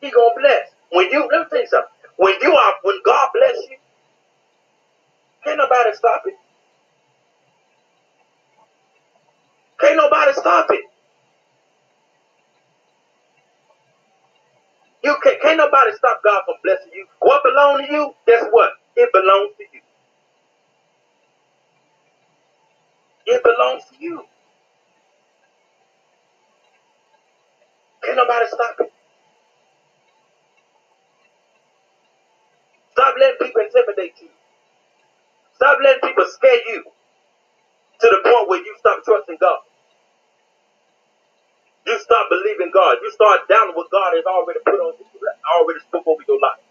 he 0.00 0.10
gonna 0.10 0.34
bless. 0.40 0.70
When 0.92 1.10
you 1.10 1.28
let 1.32 1.42
me 1.42 1.46
tell 1.50 1.60
you 1.60 1.68
something. 1.68 1.90
When 2.18 2.34
you 2.42 2.54
are 2.54 2.74
when 2.82 3.00
God 3.04 3.30
bless 3.34 3.56
you, 3.70 3.78
can't 5.44 5.58
nobody 5.58 5.94
stop 5.94 6.22
it. 6.26 6.34
Can't 9.80 9.96
nobody 9.96 10.32
stop 10.34 10.66
it. 10.70 10.84
You 15.04 15.16
can't, 15.22 15.40
can't 15.42 15.58
nobody 15.58 15.92
stop 15.94 16.20
God 16.24 16.42
from 16.46 16.56
blessing 16.64 16.92
you. 16.94 17.06
What 17.20 17.42
belongs 17.44 17.86
to 17.86 17.92
you, 17.92 18.14
guess 18.26 18.44
what? 18.50 18.70
It 18.96 19.10
belongs 19.12 19.50
to 19.58 19.64
you. 19.72 19.80
It 23.26 23.42
belongs 23.44 23.82
to 23.92 23.96
you. 24.00 24.22
Can't 28.04 28.16
nobody 28.16 28.46
stop 28.48 28.76
it. 28.80 28.90
Stop 32.92 33.14
letting 33.20 33.38
people 33.40 33.62
intimidate 33.62 34.14
you. 34.22 34.28
Stop 35.56 35.78
letting 35.82 36.00
people 36.02 36.24
scare 36.26 36.60
you 36.68 36.82
to 38.00 38.08
the 38.08 38.30
point 38.30 38.48
where 38.48 38.60
you 38.60 38.74
stop 38.78 38.98
trusting 39.04 39.38
God. 39.40 39.58
You 41.86 41.98
stop 42.00 42.28
believing 42.30 42.70
God. 42.74 42.98
You 43.02 43.10
start 43.12 43.48
doubting 43.48 43.74
what 43.74 43.90
God 43.90 44.14
has 44.14 44.24
already 44.26 44.60
put 44.64 44.78
on 44.78 44.94
you, 44.98 45.06
already 45.58 45.80
spoke 45.80 46.06
over 46.06 46.22
your 46.28 46.40
life. 46.40 46.62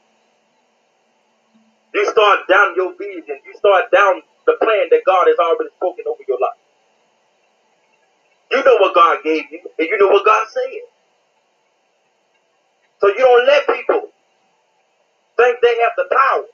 You 1.94 2.06
start 2.12 2.48
down 2.50 2.76
your 2.76 2.96
vision. 2.98 3.40
You 3.46 3.54
start 3.58 3.92
down 3.92 4.22
the 4.48 4.56
plan 4.62 4.88
that 4.92 5.04
God 5.06 5.28
has 5.28 5.38
already 5.40 5.72
spoken 5.78 6.06
over 6.08 6.24
your 6.28 6.40
life. 6.40 6.60
You 8.52 8.64
know 8.64 8.78
what 8.80 8.96
God 8.96 9.20
gave 9.24 9.46
you, 9.52 9.60
and 9.80 9.88
you 9.88 9.98
know 10.00 10.10
what 10.10 10.26
God 10.26 10.48
said. 10.52 10.84
So 13.02 13.08
you 13.10 13.20
don't 13.20 13.48
let 13.48 13.68
people 13.68 14.10
think 15.38 15.58
they 15.62 15.76
have 15.84 15.94
the 15.98 16.08
power. 16.12 16.46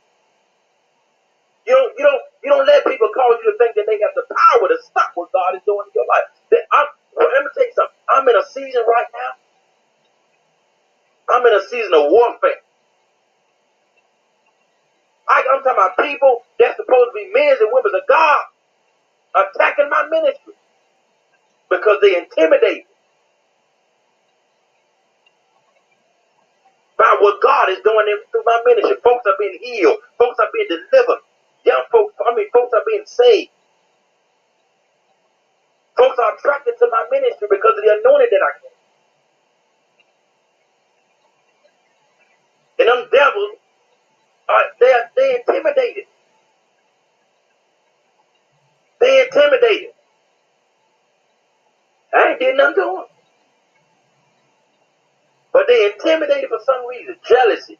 You 1.67 1.76
don't, 1.76 1.93
you 1.98 2.06
don't, 2.06 2.24
you 2.43 2.50
don't 2.52 2.67
let 2.67 2.86
people 2.86 3.10
cause 3.13 3.38
you 3.43 3.52
to 3.54 3.58
think 3.58 3.76
that 3.76 3.86
they 3.88 4.00
have 4.02 4.15
the 4.15 4.26
power 4.28 4.67
to 4.67 4.78
stop 4.84 5.12
what 5.15 5.32
God 5.32 5.56
is 5.56 5.62
doing 5.65 5.88
in 5.88 5.93
your 5.96 6.08
life. 6.10 6.28
That 6.52 6.63
I'm, 6.74 6.88
well, 7.15 7.30
let 7.34 7.43
me 7.46 7.50
tell 7.56 7.65
you 7.65 7.74
something. 7.76 7.87
I'm 8.10 8.28
in 8.30 8.36
a 8.36 8.46
season 8.54 8.84
right 8.88 9.08
now. 9.13 9.50
I'm 11.36 11.46
in 11.48 11.54
a 11.54 11.63
season 11.70 11.93
of 11.96 12.12
warfare. 12.12 12.62
I, 15.30 15.43
I'm 15.52 15.63
talking 15.63 15.74
about 15.80 15.98
people 15.98 16.41
that's 16.60 16.78
supposed 16.78 17.12
to 17.12 17.15
be 17.15 17.32
men 17.34 17.58
and 17.60 17.70
women 17.72 17.93
of 17.96 18.04
God 18.10 18.39
attacking 19.36 19.89
my 19.89 20.08
ministry 20.12 20.56
because 21.70 21.98
they 22.02 22.17
intimidate 22.17 22.86
by 26.98 27.17
what 27.22 27.41
God 27.41 27.70
is 27.70 27.80
doing 27.86 28.06
through 28.32 28.43
my 28.46 28.62
ministry. 28.65 28.98
Folks 29.04 29.26
are 29.28 29.38
being 29.39 29.60
healed. 29.62 29.98
Folks 30.20 30.38
are 30.39 30.50
being 30.54 30.67
delivered. 30.70 31.22
Young 31.65 31.84
folks, 31.91 32.13
I 32.26 32.36
mean, 32.36 32.48
folks 32.54 32.72
are 32.74 32.84
being 32.88 33.04
saved. 33.06 33.52
Folks 35.97 36.19
are 36.19 36.36
attracted 36.36 36.75
to 36.79 36.88
my 36.91 37.05
ministry 37.12 37.47
because 37.51 37.75
of 37.77 37.83
the 37.86 38.01
anointing 38.03 38.29
that 38.31 38.43
I 38.43 38.51
get. 38.62 38.73
And 42.79 42.89
them 42.89 43.10
devils, 43.12 43.57
are 44.49 44.63
they're, 44.79 45.12
they 45.17 45.38
intimidated. 45.38 46.05
They 49.01 49.23
intimidated. 49.25 49.91
I 52.13 52.29
ain't 52.31 52.39
did 52.39 52.57
nothing 52.57 52.75
to 52.75 52.81
them. 52.81 53.05
But 55.53 55.65
they 55.67 55.91
intimidated 55.93 56.49
for 56.49 56.60
some 56.65 56.88
reason. 56.88 57.15
Jealousy. 57.27 57.79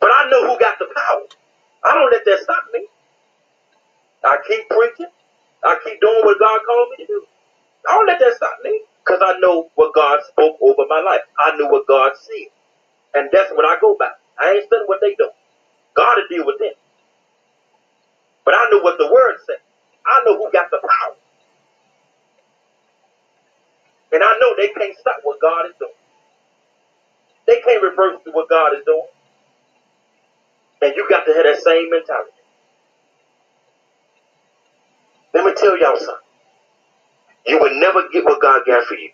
But 0.00 0.10
I 0.12 0.28
know 0.30 0.46
who 0.48 0.58
got 0.60 0.78
the 0.78 0.86
power. 0.94 1.22
I 1.84 1.94
don't 1.94 2.12
let 2.12 2.24
that 2.26 2.40
stop 2.42 2.64
me. 2.72 2.86
I 4.36 4.48
keep 4.48 4.68
preaching. 4.70 5.12
I 5.64 5.78
keep 5.84 6.00
doing 6.00 6.22
what 6.24 6.38
God 6.40 6.60
called 6.66 6.88
me 6.98 7.06
to 7.06 7.08
do. 7.08 7.22
I 7.88 7.94
don't 7.94 8.06
let 8.08 8.20
that 8.20 8.34
stop 8.36 8.58
me. 8.64 8.82
Because 9.04 9.22
I 9.24 9.38
know 9.40 9.70
what 9.76 9.94
God 9.94 10.20
spoke 10.28 10.56
over 10.62 10.84
my 10.88 11.00
life. 11.00 11.22
I 11.40 11.56
knew 11.56 11.68
what 11.70 11.86
God 11.88 12.12
said. 12.20 12.48
And 13.14 13.30
that's 13.32 13.50
what 13.52 13.66
I 13.66 13.78
go 13.80 13.96
by. 13.98 14.10
I 14.40 14.52
ain't 14.52 14.64
studying 14.66 14.86
what 14.88 15.00
they 15.02 15.14
do. 15.18 15.30
God 15.96 16.16
will 16.18 16.28
deal 16.30 16.46
with 16.46 16.58
them. 16.60 16.74
But 18.44 18.54
I 18.54 18.68
know 18.72 18.80
what 18.80 18.98
the 18.98 19.10
word 19.12 19.36
said. 19.46 19.58
I 20.06 20.22
know 20.26 20.38
who 20.38 20.50
got 20.52 20.70
the 20.70 20.80
power. 20.82 21.16
And 24.12 24.22
I 24.24 24.38
know 24.40 24.54
they 24.56 24.68
can't 24.68 24.96
stop 24.98 25.16
what 25.24 25.40
God 25.40 25.66
is 25.66 25.74
doing. 25.80 25.92
They 27.46 27.60
can't 27.62 27.82
reverse 27.82 28.20
what 28.32 28.48
God 28.50 28.74
is 28.74 28.82
doing. 28.86 29.08
And 30.82 30.94
you 30.96 31.06
got 31.10 31.26
to 31.26 31.34
have 31.34 31.44
that 31.44 31.62
same 31.62 31.90
mentality. 31.90 32.35
Let 35.36 35.46
me 35.46 35.54
tell 35.56 35.78
y'all 35.78 35.98
something. 35.98 36.16
You 37.46 37.60
will 37.60 37.80
never 37.80 38.08
get 38.10 38.24
what 38.24 38.42
God 38.42 38.62
got 38.66 38.86
for 38.86 38.96
you. 38.96 39.10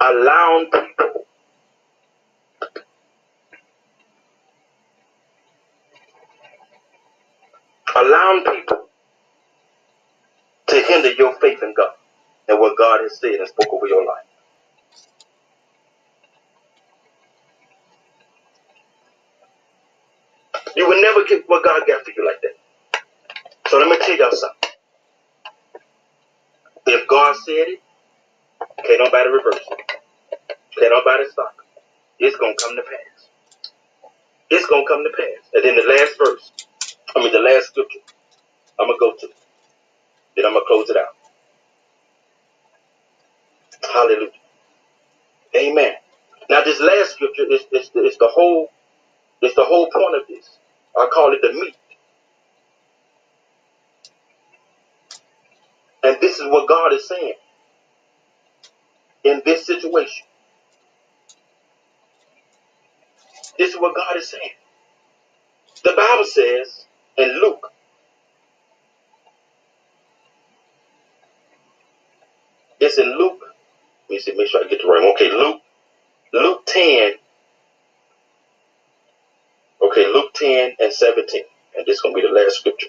Allowing 0.00 0.70
people 0.70 1.26
allowing 7.96 8.44
people 8.44 8.88
to 10.68 10.76
hinder 10.88 11.12
your 11.12 11.34
faith 11.40 11.60
in 11.62 11.74
God 11.76 11.92
and 12.48 12.60
what 12.60 12.78
God 12.78 13.00
has 13.02 13.18
said 13.20 13.34
and 13.34 13.48
spoke 13.48 13.72
over 13.72 13.86
your 13.88 14.06
life. 14.06 14.31
You 20.82 20.88
will 20.88 21.02
never 21.02 21.24
get 21.26 21.44
what 21.48 21.64
God 21.64 21.82
got 21.86 22.04
for 22.04 22.12
you 22.16 22.26
like 22.26 22.42
that. 22.42 22.56
So 23.70 23.78
let 23.78 23.88
me 23.88 23.98
tell 23.98 24.16
y'all 24.16 24.32
something. 24.32 24.70
If 26.86 27.08
God 27.08 27.36
said 27.46 27.68
it, 27.68 27.80
can't 28.86 29.00
nobody 29.04 29.30
reverse 29.30 29.56
it. 29.70 29.78
Can't 30.78 30.92
nobody 30.92 31.24
stop 31.30 31.54
it. 32.08 32.26
It's 32.26 32.36
gonna 32.36 32.54
come 32.60 32.76
to 32.76 32.82
pass. 32.82 33.28
It's 34.50 34.66
gonna 34.66 34.86
come 34.88 35.04
to 35.04 35.10
pass. 35.16 35.50
And 35.54 35.64
then 35.64 35.76
the 35.76 35.82
last 35.84 36.18
verse, 36.18 36.52
I 37.16 37.20
mean 37.20 37.32
the 37.32 37.40
last 37.40 37.68
scripture, 37.68 38.00
I'm 38.80 38.88
gonna 38.88 38.98
go 39.00 39.14
to. 39.20 39.28
Then 40.36 40.46
I'm 40.46 40.54
gonna 40.54 40.66
close 40.68 40.90
it 40.90 40.98
out. 40.98 41.16
Hallelujah. 43.94 44.30
Amen. 45.56 45.94
Now 46.50 46.62
this 46.64 46.80
last 46.80 47.12
scripture 47.12 47.44
is, 47.50 47.62
is, 47.72 47.90
is 47.94 48.18
the 48.18 48.28
whole 48.32 48.68
is 49.42 49.54
the 49.54 49.64
whole 49.64 49.90
point 49.90 50.16
of 50.16 50.22
this. 50.28 50.58
I 50.98 51.08
call 51.12 51.32
it 51.32 51.40
the 51.42 51.52
meat. 51.54 51.76
And 56.04 56.18
this 56.20 56.38
is 56.40 56.46
what 56.46 56.68
God 56.68 56.92
is 56.94 57.08
saying 57.08 57.34
in 59.24 59.42
this 59.44 59.66
situation. 59.66 60.26
This 63.58 63.74
is 63.74 63.80
what 63.80 63.96
God 63.96 64.16
is 64.16 64.30
saying. 64.30 64.52
The 65.84 65.94
Bible 65.96 66.24
says 66.24 66.86
in 67.18 67.40
Luke, 67.40 67.70
it's 72.80 72.98
in 72.98 73.18
Luke. 73.18 73.40
Let 74.08 74.10
me 74.10 74.20
see, 74.20 74.34
make 74.36 74.48
sure 74.48 74.64
I 74.64 74.68
get 74.68 74.82
the 74.82 74.88
right 74.88 75.02
one. 75.02 75.12
Okay, 75.12 75.30
Luke, 75.30 75.62
Luke 76.32 76.62
10. 76.66 77.12
Okay, 79.82 80.06
Luke 80.06 80.21
10 80.42 80.76
and 80.80 80.92
17. 80.94 81.42
And 81.76 81.86
this 81.86 81.96
is 81.96 82.02
gonna 82.02 82.14
be 82.14 82.22
the 82.22 82.28
last 82.28 82.58
scripture. 82.58 82.88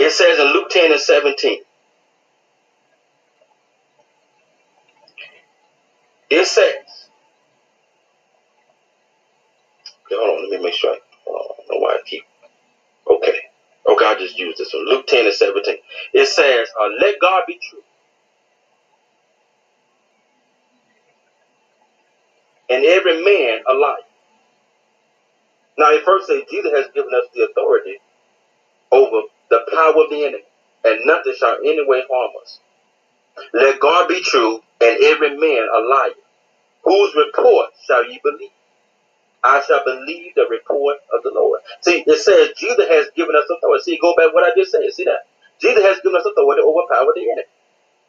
It 0.00 0.12
says 0.12 0.38
in 0.38 0.46
Luke 0.54 0.70
10 0.70 0.92
and 0.92 1.00
17. 1.00 1.60
It 6.30 6.46
says, 6.46 6.74
hold 10.10 10.38
on, 10.44 10.50
let 10.50 10.60
me 10.60 10.66
make 10.66 10.74
sure. 10.74 10.92
I, 10.92 10.96
uh, 10.96 11.32
I 11.32 11.62
know 11.70 11.80
why 11.80 11.94
I 11.94 12.00
keep. 12.06 12.24
Okay. 13.10 13.38
Okay, 13.88 14.06
I 14.06 14.16
just 14.18 14.38
use 14.38 14.56
this 14.58 14.74
one. 14.74 14.86
Luke 14.86 15.06
10 15.08 15.26
and 15.26 15.34
17. 15.34 15.76
It 16.14 16.26
says, 16.28 16.68
uh, 16.80 16.88
Let 17.00 17.16
God 17.20 17.44
be 17.48 17.58
true. 17.70 17.82
And 22.70 22.84
every 22.84 23.24
man 23.24 23.60
a 23.70 23.74
liar. 23.74 23.96
Now, 25.78 25.90
it 25.92 26.04
first 26.04 26.28
says, 26.28 26.42
Jesus 26.50 26.72
has 26.74 26.86
given 26.94 27.12
us 27.14 27.26
the 27.34 27.48
authority 27.50 27.98
over 28.92 29.22
the 29.50 29.60
power 29.72 30.04
of 30.04 30.10
the 30.10 30.24
enemy, 30.24 30.44
and 30.84 31.00
nothing 31.06 31.34
shall 31.38 31.58
in 31.60 31.66
any 31.68 31.86
way 31.86 32.02
harm 32.10 32.32
us. 32.42 32.60
Let 33.54 33.80
God 33.80 34.08
be 34.08 34.22
true, 34.22 34.60
and 34.80 35.04
every 35.04 35.36
man 35.38 35.68
a 35.74 35.80
liar. 35.80 36.14
Whose 36.84 37.14
report 37.16 37.70
shall 37.86 38.04
ye 38.10 38.20
believe? 38.24 38.50
I 39.44 39.62
shall 39.66 39.84
believe 39.84 40.34
the 40.36 40.46
report 40.50 40.98
of 41.14 41.22
the 41.24 41.32
Lord. 41.34 41.60
See, 41.82 42.04
it 42.06 42.20
says 42.20 42.50
Jesus 42.58 42.88
has 42.88 43.08
given 43.16 43.36
us 43.36 43.44
authority. 43.50 43.84
See, 43.84 43.98
go 44.00 44.14
back 44.16 44.34
what 44.34 44.44
I 44.44 44.52
just 44.56 44.72
said. 44.72 44.82
See 44.92 45.04
that? 45.04 45.24
Jesus 45.60 45.82
has 45.84 46.00
given 46.04 46.20
us 46.20 46.26
authority 46.26 46.62
to 46.62 46.68
overpower 46.68 47.12
the 47.14 47.24
enemy. 47.24 47.48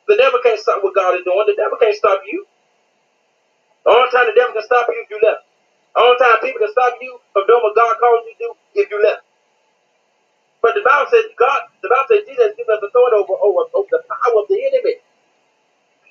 The 0.08 0.18
devil 0.18 0.40
can't 0.44 0.60
stop 0.60 0.84
what 0.84 0.96
God 0.96 1.16
is 1.16 1.26
doing. 1.26 1.44
The 1.48 1.56
devil 1.58 1.78
can't 1.82 1.96
stop 1.96 2.22
you. 2.32 2.46
The 3.86 3.92
only 3.92 4.12
time 4.12 4.28
the 4.28 4.36
devil 4.38 4.54
can 4.54 4.64
stop 4.64 4.88
you 4.90 5.04
if 5.04 5.10
you 5.12 5.20
left. 5.24 5.44
Only 5.98 6.18
time 6.20 6.40
people 6.44 6.62
can 6.64 6.72
stop 6.72 6.96
you 7.02 7.20
from 7.34 7.44
doing 7.48 7.64
what 7.64 7.76
God 7.76 7.96
calls 8.00 8.24
you 8.28 8.34
to 8.36 8.40
do 8.40 8.50
if 8.82 8.88
you 8.92 9.00
left. 9.04 9.24
But 10.62 10.76
the 10.76 10.84
Bible 10.86 11.10
says 11.12 11.26
God, 11.40 11.62
the 11.84 11.90
Bible 11.90 12.08
says 12.10 12.24
Jesus 12.28 12.54
gives 12.58 12.70
us 12.70 12.82
authority 12.84 13.18
over, 13.18 13.36
over, 13.42 13.64
over 13.76 13.90
the 13.92 14.04
power 14.08 14.38
of 14.42 14.48
the 14.50 14.60
enemy. 14.60 14.96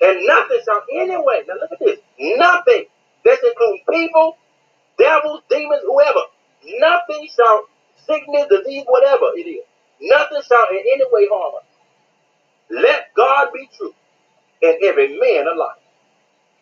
And 0.01 0.25
nothing 0.27 0.59
shall 0.65 0.83
anyway. 0.93 1.43
Now 1.47 1.55
look 1.61 1.71
at 1.73 1.79
this. 1.79 1.99
Nothing. 2.19 2.85
This 3.25 3.39
includes 3.43 3.83
people, 3.89 4.37
devils, 4.97 5.41
demons, 5.49 5.83
whoever. 5.85 6.25
Nothing 6.79 7.27
shall, 7.35 7.65
sickness, 8.07 8.47
disease, 8.49 8.85
whatever 8.87 9.31
it 9.35 9.47
is, 9.49 9.65
nothing 10.01 10.41
shall 10.47 10.67
in 10.71 10.79
any 10.79 11.05
way 11.11 11.27
harm 11.31 11.55
us. 11.57 11.67
Let 12.71 13.13
God 13.15 13.49
be 13.53 13.69
true, 13.77 13.93
and 14.63 14.77
every 14.83 15.19
man 15.19 15.47
a 15.47 15.55
liar. 15.55 15.75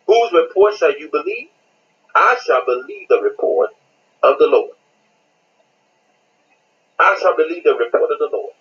Whose 0.08 0.32
report 0.34 0.76
shall 0.76 0.98
you 1.00 1.10
believe? 1.12 1.50
I 2.16 2.38
shall 2.46 2.66
believe 2.66 3.08
the 3.10 3.22
report 3.22 3.72
of 4.24 4.38
the 4.40 4.48
Lord. 4.48 4.72
I 7.00 7.18
shall 7.22 7.36
believe 7.38 7.64
the 7.64 7.76
report 7.76 8.12
of 8.12 8.20
the 8.20 8.30
Lord. 8.32 8.54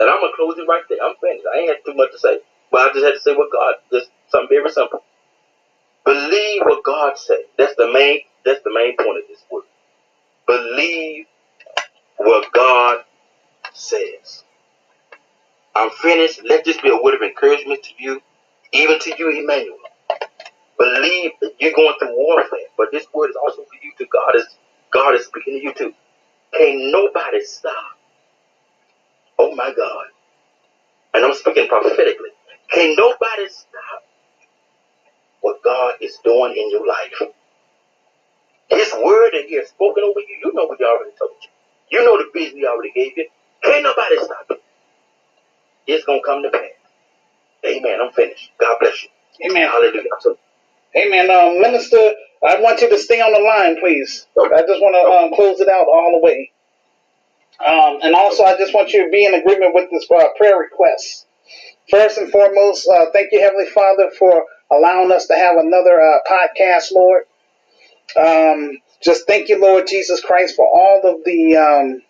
And 0.00 0.10
I'm 0.10 0.20
gonna 0.20 0.32
close 0.36 0.58
it 0.58 0.66
right 0.68 0.82
there. 0.88 0.98
I'm 1.02 1.14
finished. 1.22 1.46
I 1.54 1.58
ain't 1.60 1.70
had 1.70 1.78
too 1.86 1.94
much 1.96 2.12
to 2.12 2.18
say. 2.18 2.38
But 2.72 2.90
I 2.90 2.92
just 2.94 3.04
had 3.06 3.14
to 3.14 3.20
say 3.20 3.34
what 3.34 3.52
God, 3.52 3.76
just 3.92 4.10
something 4.28 4.48
very 4.50 4.70
simple. 4.70 5.02
Believe 6.04 6.62
what 6.64 6.84
God 6.84 7.18
said. 7.18 7.44
That's 7.58 7.74
the 7.76 7.92
main 7.92 8.20
that's 8.44 8.62
the 8.64 8.72
main 8.74 8.96
point 8.96 9.18
of 9.18 9.24
this 9.28 9.44
word. 9.50 9.64
Believe 10.46 11.26
what 12.18 12.52
God 12.52 13.04
says. 13.74 14.44
I'm 15.74 15.90
finished. 15.90 16.42
Let 16.44 16.64
this 16.64 16.80
be 16.80 16.90
a 16.90 16.96
word 17.02 17.14
of 17.14 17.22
encouragement 17.22 17.82
to 17.84 17.90
you, 17.98 18.22
even 18.72 18.98
to 19.00 19.14
you, 19.18 19.30
Emmanuel. 19.30 19.78
Believe 20.78 21.32
that 21.42 21.52
you're 21.60 21.74
going 21.74 21.94
through 22.00 22.16
warfare, 22.16 22.68
but 22.78 22.88
this 22.92 23.06
word 23.14 23.30
is 23.30 23.36
also 23.36 23.62
for 23.62 23.78
you 23.82 23.92
too. 23.98 24.06
God 24.12 24.36
is 24.36 24.46
God 24.92 25.14
is 25.14 25.26
speaking 25.26 25.54
to 25.60 25.62
you 25.64 25.74
too. 25.74 25.94
Can't 26.56 26.92
nobody 26.92 27.44
stop. 27.44 27.74
Oh 29.38 29.54
my 29.56 29.72
God. 29.76 30.06
And 31.14 31.24
I'm 31.24 31.34
speaking 31.34 31.68
prophetically. 31.68 32.30
Can't 32.70 32.98
nobody 32.98 33.48
stop 33.50 34.02
what 35.42 35.62
God 35.64 35.94
is 36.00 36.18
doing 36.24 36.52
in 36.56 36.70
your 36.70 36.86
life. 36.86 37.14
His 38.70 38.92
word 39.04 39.32
that 39.34 39.44
he 39.48 39.56
has 39.56 39.68
spoken 39.68 40.04
over 40.04 40.20
you, 40.20 40.38
you 40.44 40.52
know 40.54 40.66
what 40.66 40.78
he 40.78 40.84
already 40.84 41.12
told 41.18 41.32
you. 41.42 41.50
You 42.00 42.04
know 42.06 42.18
the 42.18 42.30
vision 42.34 42.58
he 42.58 42.66
already 42.66 42.92
gave 42.94 43.12
you. 43.16 43.28
Can't 43.64 43.84
nobody 43.84 44.16
stop 44.18 44.46
it. 44.50 44.62
It's 45.86 46.04
gonna 46.06 46.20
come 46.26 46.42
to 46.44 46.50
pass. 46.50 46.62
Amen. 47.66 47.98
I'm 48.02 48.12
finished. 48.12 48.52
God 48.60 48.76
bless 48.80 49.04
you. 49.04 49.10
Amen. 49.50 49.68
Hallelujah. 49.68 50.10
So, 50.96 51.10
man, 51.10 51.30
Um, 51.30 51.60
Minister, 51.60 52.14
I 52.44 52.60
want 52.60 52.80
you 52.82 52.90
to 52.90 52.98
stay 52.98 53.20
on 53.20 53.32
the 53.32 53.40
line, 53.40 53.78
please. 53.80 54.26
I 54.38 54.60
just 54.62 54.80
want 54.82 54.94
to 54.96 55.18
um, 55.26 55.34
close 55.34 55.60
it 55.60 55.68
out 55.68 55.86
all 55.88 56.12
the 56.20 56.26
way. 56.26 56.52
Um, 57.64 58.00
and 58.02 58.14
also, 58.14 58.44
I 58.44 58.56
just 58.58 58.74
want 58.74 58.92
you 58.92 59.04
to 59.04 59.10
be 59.10 59.26
in 59.26 59.34
agreement 59.34 59.74
with 59.74 59.90
this 59.90 60.06
uh, 60.10 60.28
prayer 60.36 60.58
request. 60.58 61.26
First 61.90 62.18
and 62.18 62.30
foremost, 62.30 62.88
uh, 62.88 63.06
thank 63.12 63.32
you, 63.32 63.40
Heavenly 63.40 63.66
Father, 63.66 64.10
for 64.18 64.46
allowing 64.72 65.12
us 65.12 65.26
to 65.28 65.34
have 65.34 65.56
another 65.56 66.00
uh, 66.00 66.18
podcast, 66.30 66.92
Lord. 66.92 67.24
Um, 68.16 68.78
just 69.02 69.26
thank 69.26 69.48
you, 69.48 69.60
Lord 69.60 69.86
Jesus 69.88 70.20
Christ, 70.22 70.56
for 70.56 70.66
all 70.66 71.02
of 71.04 71.24
the, 71.24 71.56
um, 71.56 72.02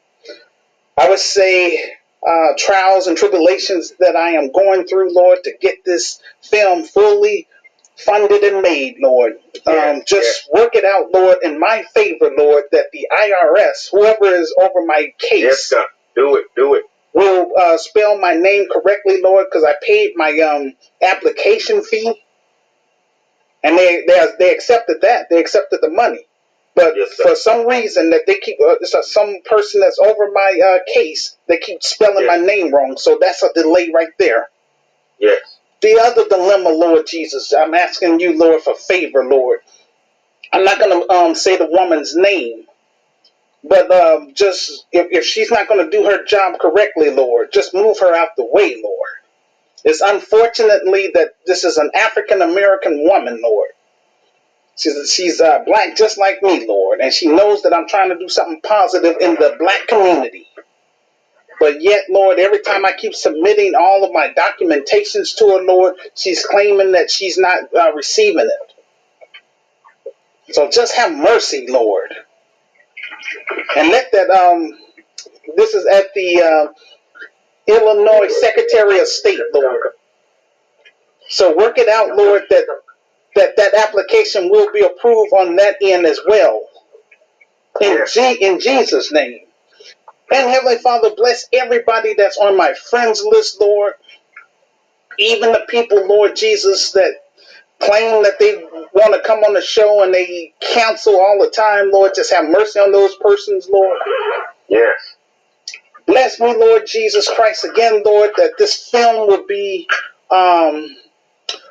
I 0.99 1.09
would 1.11 1.19
say, 1.21 1.79
uh, 2.27 2.55
trials 2.59 3.07
and 3.07 3.17
tribulations 3.17 3.93
that 4.01 4.17
I 4.17 4.31
am 4.33 4.53
going 4.53 4.87
through, 4.87 5.15
Lord, 5.15 5.41
to 5.45 5.53
get 5.61 5.85
this 5.85 6.21
film 6.43 6.85
fully 6.85 7.49
funded 7.97 8.43
and 8.43 8.63
made, 8.63 8.97
Lord. 9.01 9.35
Um, 9.67 10.03
just 10.07 10.49
work 10.53 10.75
it 10.75 10.85
out, 10.85 11.09
Lord, 11.13 11.39
in 11.43 11.59
my 11.61 11.85
favor, 11.95 12.31
Lord, 12.37 12.65
that 12.73 12.87
the 12.93 13.09
IRS, 13.13 13.91
whoever 13.91 14.27
is 14.35 14.55
over 14.61 14.85
my 14.85 15.13
yes, 15.21 15.31
case, 15.31 15.71
God. 15.73 15.87
Do 16.17 16.37
it. 16.37 16.47
Do 16.57 16.75
it. 16.75 16.85
will 17.13 17.53
uh, 17.59 17.79
spell 17.79 18.19
my 18.19 18.35
name 18.35 18.67
correctly, 18.73 19.21
Lord, 19.23 19.47
because 19.51 19.65
I 19.65 19.75
paid 19.83 20.13
my 20.17 20.39
um, 20.41 20.75
application 21.03 21.83
fee, 21.83 22.23
and 23.63 23.79
they 23.79 24.05
they 24.07 24.27
they 24.39 24.55
accepted 24.55 25.01
that. 25.03 25.27
They 25.31 25.41
accepted 25.41 25.81
the 25.83 25.91
money, 25.91 26.27
but 26.75 26.95
Yes, 26.97 27.15
for 27.15 27.35
some 27.37 27.67
reason 27.67 28.11
that 28.11 28.23
they 28.27 28.39
keep 28.39 28.59
uh, 28.61 28.75
uh, 28.75 29.03
some 29.03 29.37
person 29.45 29.81
that's 29.81 29.99
over 29.99 30.31
my 30.33 30.61
uh, 30.65 30.79
case, 30.93 31.37
they 31.49 31.59
keep 31.59 31.83
spelling 31.83 32.27
my 32.27 32.37
name 32.37 32.73
wrong. 32.75 32.97
So 32.99 33.19
that's 33.21 33.43
a 33.43 33.53
delay 33.55 33.91
right 33.95 34.13
there. 34.19 34.49
Yes. 35.19 35.59
The 35.85 36.01
other 36.01 36.27
dilemma, 36.27 36.71
Lord 36.71 37.07
Jesus, 37.07 37.53
I'm 37.53 37.75
asking 37.75 38.19
you, 38.19 38.39
Lord, 38.39 38.63
for 38.63 38.75
favor, 38.75 39.23
Lord. 39.23 39.61
I'm 40.51 40.65
not 40.65 40.79
going 40.79 40.99
to 40.99 41.13
um, 41.13 41.35
say 41.35 41.59
the 41.59 41.69
woman's 41.71 42.17
name, 42.17 42.65
but 43.63 43.91
um, 43.93 44.33
just 44.35 44.87
if, 44.93 45.09
if 45.13 45.27
she's 45.27 45.51
not 45.51 45.69
going 45.69 45.85
to 45.85 45.91
do 45.95 46.07
her 46.07 46.25
job 46.25 46.59
correctly, 46.59 47.11
Lord, 47.11 47.53
just 47.53 47.75
move 47.75 47.99
her 47.99 48.15
out 48.17 48.31
the 48.39 48.47
way, 48.51 48.81
Lord. 48.83 49.11
It's 49.85 50.01
unfortunately 50.01 51.11
that 51.13 51.33
this 51.45 51.65
is 51.65 51.77
an 51.77 51.91
African 51.95 52.41
American 52.41 53.05
woman, 53.05 53.43
Lord. 53.43 53.69
She's 54.79 55.13
she's 55.13 55.41
uh, 55.43 55.65
black 55.67 55.97
just 55.97 56.17
like 56.19 56.43
me, 56.43 56.67
Lord, 56.67 57.01
and 57.01 57.13
she 57.13 57.29
knows 57.29 57.63
that 57.63 57.75
I'm 57.75 57.89
trying 57.89 58.09
to 58.09 58.19
do 58.19 58.31
something 58.31 58.63
positive 58.63 59.17
in 59.21 59.35
the 59.35 59.57
black 59.59 59.87
community. 59.89 60.47
But 61.61 61.83
yet, 61.83 62.05
Lord, 62.11 62.39
every 62.39 62.61
time 62.61 62.85
I 62.87 62.93
keep 62.93 63.15
submitting 63.15 63.75
all 63.75 64.05
of 64.05 64.13
my 64.13 64.29
documentations 64.35 65.37
to 65.39 65.47
her, 65.59 65.63
Lord, 65.65 65.97
she's 66.15 66.45
claiming 66.47 66.93
that 66.93 67.11
she's 67.11 67.39
not 67.39 67.75
uh, 67.75 67.93
receiving 67.95 68.47
it. 68.49 68.85
So 70.55 70.71
just 70.71 70.95
have 70.97 71.13
mercy, 71.17 71.67
Lord, 71.69 72.15
and 73.77 73.89
let 73.91 74.13
that 74.13 74.31
um. 74.31 74.79
This 75.57 75.75
is 75.75 75.87
at 75.87 76.07
the 76.15 76.43
uh, 76.43 76.73
Illinois 77.69 78.29
Secretary 78.29 79.01
of 79.01 79.09
State, 79.09 79.41
Lord. 79.55 79.81
So 81.29 81.57
work 81.57 81.79
it 81.79 81.89
out, 81.89 82.17
Lord, 82.17 82.45
that 82.51 82.67
that 83.37 83.57
that 83.57 83.75
application 83.75 84.51
will 84.51 84.73
be 84.73 84.83
approved 84.83 85.33
on 85.33 85.57
that 85.57 85.77
end 85.83 86.07
as 86.07 86.21
well. 86.29 86.67
In 87.81 88.05
G 88.13 88.39
in 88.41 88.61
Jesus' 88.61 89.13
name. 89.13 89.41
And 90.33 90.51
Heavenly 90.51 90.79
Father, 90.79 91.11
bless 91.17 91.47
everybody 91.53 92.15
that's 92.15 92.39
on 92.39 92.57
my 92.57 92.75
friends 92.75 93.25
list, 93.25 93.61
Lord. 93.61 93.95
Even 95.19 95.53
the 95.53 95.67
people, 95.69 96.07
Lord 96.09 96.37
Jesus, 96.37 96.93
that 96.93 97.15
claim 97.81 98.23
that 98.25 98.39
they 98.41 98.57
want 98.95 99.15
to 99.15 99.23
come 99.27 99.41
on 99.41 99.55
the 99.55 99.63
show 99.63 100.03
and 100.05 100.15
they 100.15 100.55
cancel 100.61 101.17
all 101.21 101.39
the 101.43 101.51
time, 101.51 101.91
Lord. 101.93 102.13
Just 102.15 102.33
have 102.33 102.47
mercy 102.49 102.81
on 102.81 102.93
those 102.93 103.17
persons, 103.17 103.69
Lord. 103.71 103.99
Yes. 104.69 104.95
Bless 106.07 106.41
me, 106.41 106.55
Lord 106.57 106.87
Jesus 106.87 107.29
Christ, 107.31 107.65
again, 107.65 108.03
Lord, 108.05 108.31
that 108.37 108.53
this 108.59 108.89
film 108.91 109.29
will 109.29 109.47
be 109.47 109.89
um, 110.31 110.89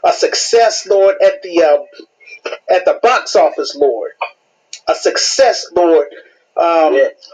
a 0.03 0.13
success, 0.13 0.87
Lord, 0.87 1.15
at 1.23 1.41
the 1.43 1.63
uh, 1.63 2.01
at 2.73 2.85
the 2.85 2.99
box 3.03 3.35
office, 3.35 3.75
Lord. 3.75 4.11
A 4.89 4.95
success, 4.95 5.67
Lord. 5.75 6.07
Um, 6.57 6.93
Yes. 6.95 7.29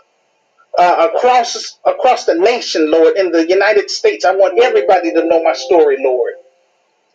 Uh, 0.77 1.09
across 1.13 1.79
across 1.85 2.25
the 2.25 2.35
nation, 2.35 2.91
Lord, 2.91 3.17
in 3.17 3.31
the 3.31 3.47
United 3.47 3.89
States. 3.89 4.25
I 4.25 4.35
want 4.35 4.59
everybody 4.61 5.11
to 5.13 5.25
know 5.25 5.43
my 5.43 5.53
story, 5.53 5.97
Lord, 5.99 6.33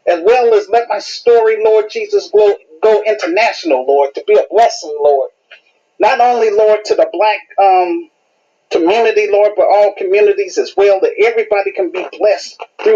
as 0.07 0.23
well 0.25 0.55
as 0.55 0.69
let 0.71 0.89
my 0.89 1.01
story, 1.01 1.59
Lord 1.65 1.87
Jesus, 1.91 2.31
go, 2.31 2.57
go 2.83 3.03
international, 3.07 3.87
Lord, 3.87 4.15
to 4.17 4.25
be 4.27 4.35
a 4.35 4.45
blessing, 4.51 4.97
Lord. 5.01 5.31
Not 6.01 6.21
only, 6.21 6.51
Lord, 6.51 6.81
to 6.87 6.95
the 6.97 7.09
black 7.13 7.41
um, 7.63 8.11
community, 8.71 9.29
Lord, 9.31 9.53
but 9.57 9.67
all 9.67 9.95
communities 9.99 10.59
as 10.59 10.75
well, 10.77 11.01
that 11.01 11.15
everybody 11.25 11.73
can 11.73 11.91
be 11.91 12.07
blessed 12.19 12.61
through 12.83 12.93